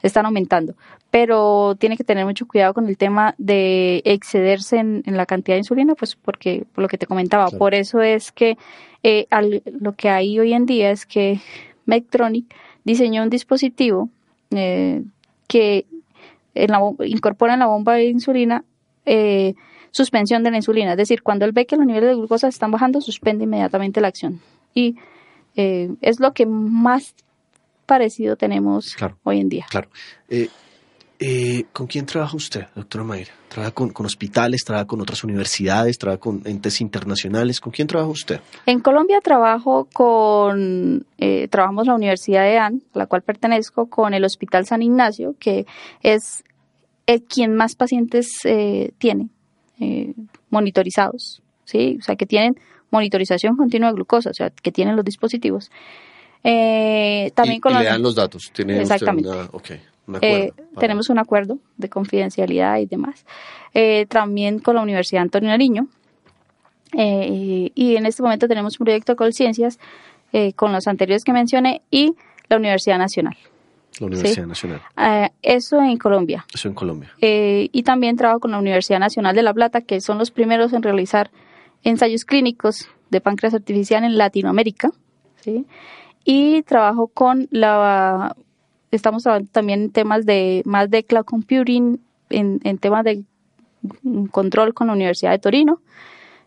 [0.00, 0.74] se están aumentando.
[1.10, 5.60] Pero tiene que tener mucho cuidado con el tema de excederse en, la cantidad de
[5.60, 8.56] insulina, pues porque, por lo que te comentaba, por eso es que
[9.02, 9.26] eh,
[9.80, 11.40] lo que hay hoy en día es que
[11.84, 12.46] Medtronic
[12.86, 14.08] diseñó un dispositivo
[14.52, 15.02] eh,
[15.46, 15.84] que
[16.54, 18.64] en la, incorpora en la bomba de insulina
[19.04, 19.54] eh,
[19.90, 20.92] suspensión de la insulina.
[20.92, 24.08] Es decir, cuando él ve que los niveles de glucosa están bajando, suspende inmediatamente la
[24.08, 24.40] acción.
[24.72, 24.96] Y
[25.56, 27.14] eh, es lo que más
[27.86, 29.66] parecido tenemos hoy en día.
[29.68, 29.88] Claro.
[30.28, 30.48] Eh,
[31.18, 33.32] eh, ¿Con quién trabaja usted, doctora Mayra?
[33.48, 37.60] ¿Trabaja con, hospitales, trabaja con otras universidades, trabaja con entes internacionales?
[37.60, 38.40] ¿Con quién trabaja usted?
[38.66, 41.06] En Colombia trabajo con,
[41.50, 45.66] trabajamos la Universidad de AN, a la cual pertenezco, con el Hospital San Ignacio, que
[46.02, 46.44] es
[47.06, 48.28] el quien más pacientes
[48.98, 49.30] tiene
[49.78, 50.14] eh,
[50.48, 51.98] monitorizados, ¿sí?
[52.00, 52.58] O sea, que tienen
[52.90, 55.70] monitorización continua de glucosa, o sea, que tienen los dispositivos.
[56.42, 58.50] Eh, también con le dan los datos.
[60.06, 60.62] ¿Tiene Exactamente.
[60.62, 63.24] Eh, tenemos un acuerdo de confidencialidad y demás.
[64.08, 65.88] también con la Universidad Antonio Nariño.
[66.92, 69.78] y en este momento tenemos un proyecto de Colciencias
[70.54, 72.14] con los anteriores que mencioné y
[72.48, 73.36] la Universidad Nacional.
[74.00, 74.82] La Universidad Nacional.
[74.96, 76.44] Eh, eso en Colombia.
[76.52, 77.12] Eso en Colombia.
[77.20, 80.72] Eh, y también trabajo con la Universidad Nacional de La Plata, que son los primeros
[80.72, 81.30] en realizar
[81.82, 84.90] ensayos clínicos de páncreas artificial en Latinoamérica.
[85.40, 85.66] ¿sí?
[86.24, 88.36] Y trabajo con la...
[88.96, 93.24] Estamos trabajando también en temas de más de cloud computing, en, en temas de
[94.30, 95.80] control con la Universidad de Torino.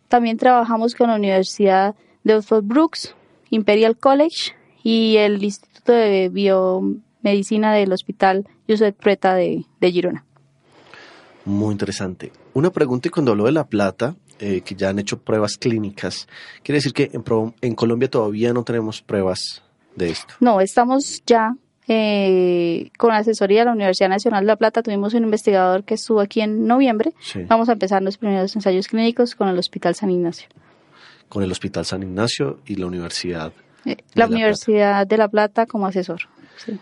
[0.07, 3.15] También trabajamos con la Universidad de Oxford Brooks,
[3.49, 6.81] Imperial College y el Instituto de Bio
[7.21, 10.25] medicina del Hospital Josep Preta de, de Girona.
[11.45, 12.31] Muy interesante.
[12.53, 16.27] Una pregunta, y cuando hablo de La Plata, eh, que ya han hecho pruebas clínicas,
[16.63, 17.23] ¿quiere decir que en,
[17.61, 19.63] en, Colombia todavía no tenemos pruebas
[19.95, 20.33] de esto?
[20.39, 21.55] No, estamos ya
[21.91, 24.83] eh, con asesoría de la Universidad Nacional de La Plata.
[24.83, 27.13] Tuvimos un investigador que estuvo aquí en noviembre.
[27.47, 30.47] Vamos a empezar los primeros ensayos clínicos con el Hospital San Ignacio.
[31.27, 33.51] Con el Hospital San Ignacio y la Universidad.
[33.85, 36.21] Eh, la, Universidad de La Plata como asesor.
[36.57, 36.77] Sí.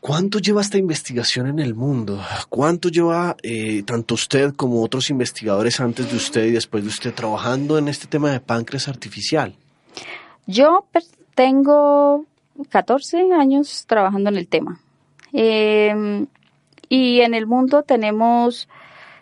[0.00, 2.22] ¿Cuánto lleva esta investigación en el mundo?
[2.50, 7.14] ¿Cuánto lleva eh, tanto usted como otros investigadores antes de usted y después de usted
[7.14, 9.56] trabajando en este tema de páncreas artificial?
[10.46, 10.86] Yo
[11.34, 12.26] tengo
[12.70, 14.80] 14 años trabajando en el tema.
[15.32, 16.26] Em,
[16.88, 18.68] y en el mundo tenemos,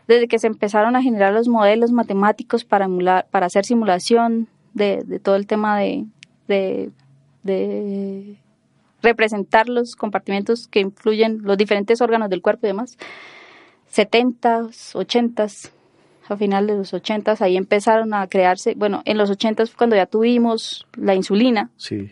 [0.07, 5.20] desde que se empezaron a generar los modelos matemáticos para, emular, para hacer simulación de,
[5.22, 6.07] todo el tema de,
[6.47, 8.37] de
[9.03, 12.99] representar los compartimentos que influyen los diferentes órganos del cuerpo y demás.
[13.89, 15.47] 70, 80,
[16.28, 19.97] a final de los 80 ahí empezaron a crearse, bueno, en los 80 fue cuando
[19.97, 21.70] ya tuvimos la insulina.
[21.76, 22.11] Sí.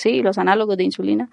[0.00, 1.28] Sí, los análogos de insulina.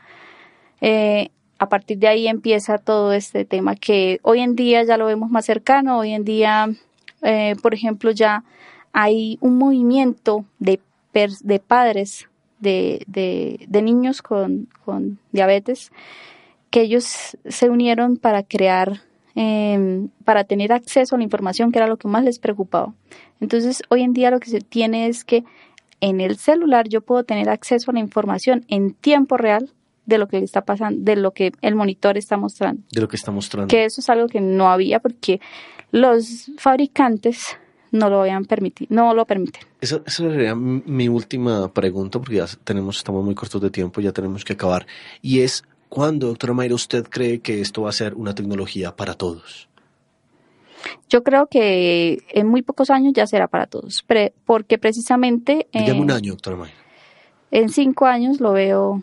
[0.82, 5.06] Eh, a partir de ahí empieza todo este tema que hoy en día ya lo
[5.06, 6.68] vemos más cercano, hoy en día,
[7.22, 8.44] eh, por ejemplo, ya
[8.92, 10.82] hay un movimiento de,
[11.14, 12.28] de padres
[12.60, 15.94] de, de, niños con, con, diabetes,
[16.70, 19.02] que ellos se unieron para crear,
[19.34, 22.94] em, para tener acceso a la información, que era lo que más les preocupaba.
[23.40, 25.46] Entonces, hoy en día lo que se tiene es que
[26.02, 29.72] en el celular yo puedo tener acceso a la información en tiempo real
[30.06, 32.82] de lo que está pasando, de lo que el monitor está mostrando.
[32.92, 33.68] De lo que está mostrando.
[33.68, 35.42] Que eso es algo que no había porque
[35.92, 37.58] los fabricantes
[37.92, 39.62] no lo vayan permitir, no lo permiten.
[39.82, 44.44] Esa, sería mi última pregunta, porque ya tenemos, estamos muy cortos de tiempo, ya tenemos
[44.44, 44.86] que acabar.
[45.22, 49.14] Y es, ¿cuándo, doctora Mayra, usted cree que esto va a ser una tecnología para
[49.14, 49.70] todos?
[51.10, 56.02] Yo creo que en muy pocos años ya será para todos, pre- porque precisamente Dígame
[56.02, 56.58] un año, doctora
[57.52, 59.02] en cinco años lo veo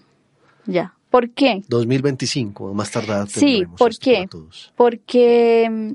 [0.67, 0.95] ya.
[1.11, 1.63] ¿Por qué?
[1.69, 3.29] 2025, más tardar.
[3.29, 4.15] Sí, ¿por qué?
[4.15, 4.73] para todos.
[4.77, 5.93] Porque mm,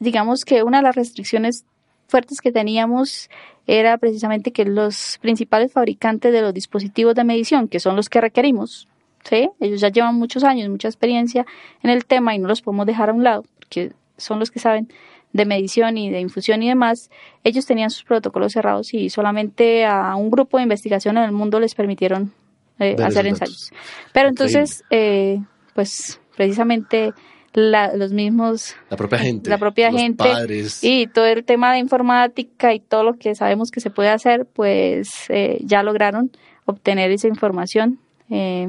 [0.00, 1.64] digamos que una de las restricciones
[2.08, 3.30] fuertes que teníamos
[3.66, 8.20] era precisamente que los principales fabricantes de los dispositivos de medición, que son los que
[8.20, 8.88] requerimos,
[9.24, 9.50] ¿sí?
[9.60, 11.46] ellos ya llevan muchos años, mucha experiencia
[11.82, 14.58] en el tema y no los podemos dejar a un lado, porque son los que
[14.58, 14.88] saben
[15.32, 17.10] de medición y de infusión y demás,
[17.44, 21.60] ellos tenían sus protocolos cerrados y solamente a un grupo de investigación en el mundo
[21.60, 22.32] les permitieron
[22.78, 23.70] eh, hacer ensayos.
[24.12, 24.58] Pero Increíble.
[24.60, 25.40] entonces, eh,
[25.74, 27.12] pues precisamente
[27.54, 29.48] la- los mismos La propia gente.
[29.50, 30.84] la propia los gente Padres.
[30.84, 34.46] y todo el tema de informática y todo lo que sabemos que se puede hacer,
[34.46, 36.30] pues eh, ya lograron
[36.66, 37.98] obtener esa información.
[38.30, 38.68] Eh,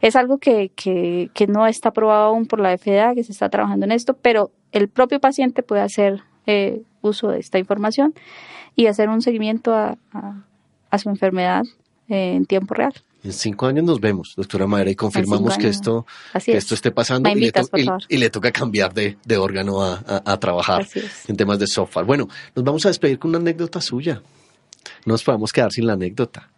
[0.00, 3.48] es algo que, que, que no está aprobado aún por la FDA, que se está
[3.48, 8.14] trabajando en esto, pero el propio paciente puede hacer eh, uso de esta información
[8.76, 10.44] y hacer un seguimiento a, a-
[10.90, 11.62] a su enfermedad
[12.08, 12.92] eh, en tiempo real.
[13.24, 16.64] En cinco años nos vemos, doctora Mayra, y confirmamos que esto, que es.
[16.64, 18.02] esto esté pasando y, le invitas, to- por y- favor.
[18.08, 20.86] y le toca cambiar de, de órgano a, a- a trabajar
[21.28, 22.04] en temas de software.
[22.04, 24.20] Bueno, nos vamos a despedir con una anécdota suya.
[25.06, 26.50] No nos podemos quedar sin la anécdota.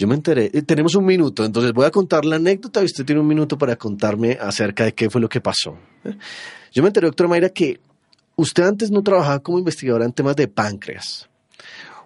[0.00, 3.04] Yo me enteré, eh, tenemos un minuto, entonces voy a contar la anécdota y usted
[3.04, 5.76] tiene un minuto para contarme acerca de qué fue lo que pasó.
[6.04, 6.16] ¿eh?
[6.72, 7.82] Yo me enteré, doctora Mayra, que
[8.34, 11.28] usted antes no trabajaba como investigadora en temas de páncreas.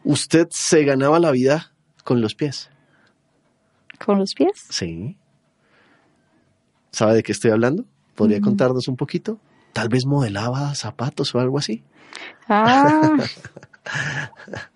[0.03, 1.71] Usted se ganaba la vida
[2.03, 2.69] con los pies.
[4.05, 4.51] ¿Con los pies?
[4.71, 5.17] Sí.
[6.91, 7.85] ¿Sabe de qué estoy hablando?
[8.17, 8.43] ¿Podría Mm.
[8.43, 9.39] contarnos un poquito?
[9.73, 11.85] Tal vez modelaba zapatos o algo así.
[12.49, 13.17] Ah.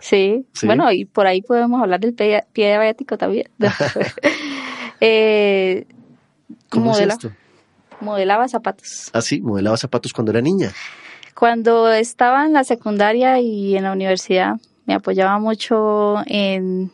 [0.00, 0.46] Sí.
[0.52, 0.66] Sí.
[0.66, 3.48] bueno, y por ahí podemos hablar del pie, pie diabético también.
[5.00, 5.86] eh,
[6.70, 7.36] ¿Cómo modela- es esto?
[8.00, 9.10] Modelaba zapatos.
[9.14, 10.70] Ah, sí, modelaba zapatos cuando era niña.
[11.34, 16.92] Cuando estaba en la secundaria y en la universidad, me apoyaba mucho en,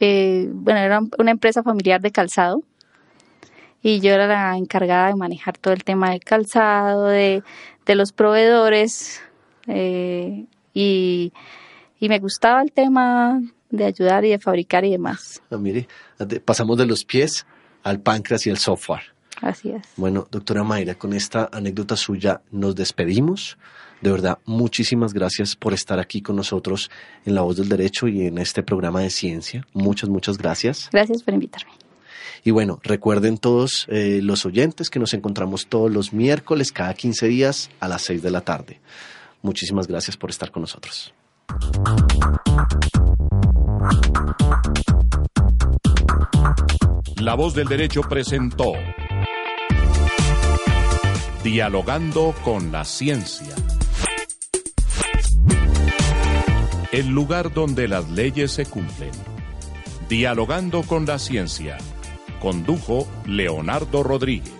[0.00, 2.62] eh, bueno, era una empresa familiar de calzado
[3.82, 7.42] y yo era la encargada de manejar todo el tema del calzado, de,
[7.86, 9.20] de los proveedores
[9.68, 10.44] eh,
[10.74, 11.32] y,
[11.98, 13.40] y me gustaba el tema
[13.70, 15.42] de ayudar y de fabricar y demás.
[15.50, 15.88] Ah, mire,
[16.44, 17.46] pasamos de los pies
[17.82, 19.02] al páncreas y el software.
[19.40, 19.82] Así es.
[19.96, 23.58] Bueno, doctora Mayra, con esta anécdota suya nos despedimos.
[24.00, 26.90] De verdad, muchísimas gracias por estar aquí con nosotros
[27.24, 29.66] en La Voz del Derecho y en este programa de ciencia.
[29.72, 30.88] Muchas, muchas gracias.
[30.92, 31.72] Gracias por invitarme.
[32.44, 37.26] Y bueno, recuerden todos eh, los oyentes que nos encontramos todos los miércoles, cada 15
[37.26, 38.80] días, a las 6 de la tarde.
[39.42, 41.12] Muchísimas gracias por estar con nosotros.
[47.20, 48.72] La voz del derecho presentó
[51.42, 53.54] Dialogando con la ciencia.
[56.90, 59.12] El lugar donde las leyes se cumplen.
[60.08, 61.78] Dialogando con la ciencia.
[62.40, 64.55] Condujo Leonardo Rodríguez.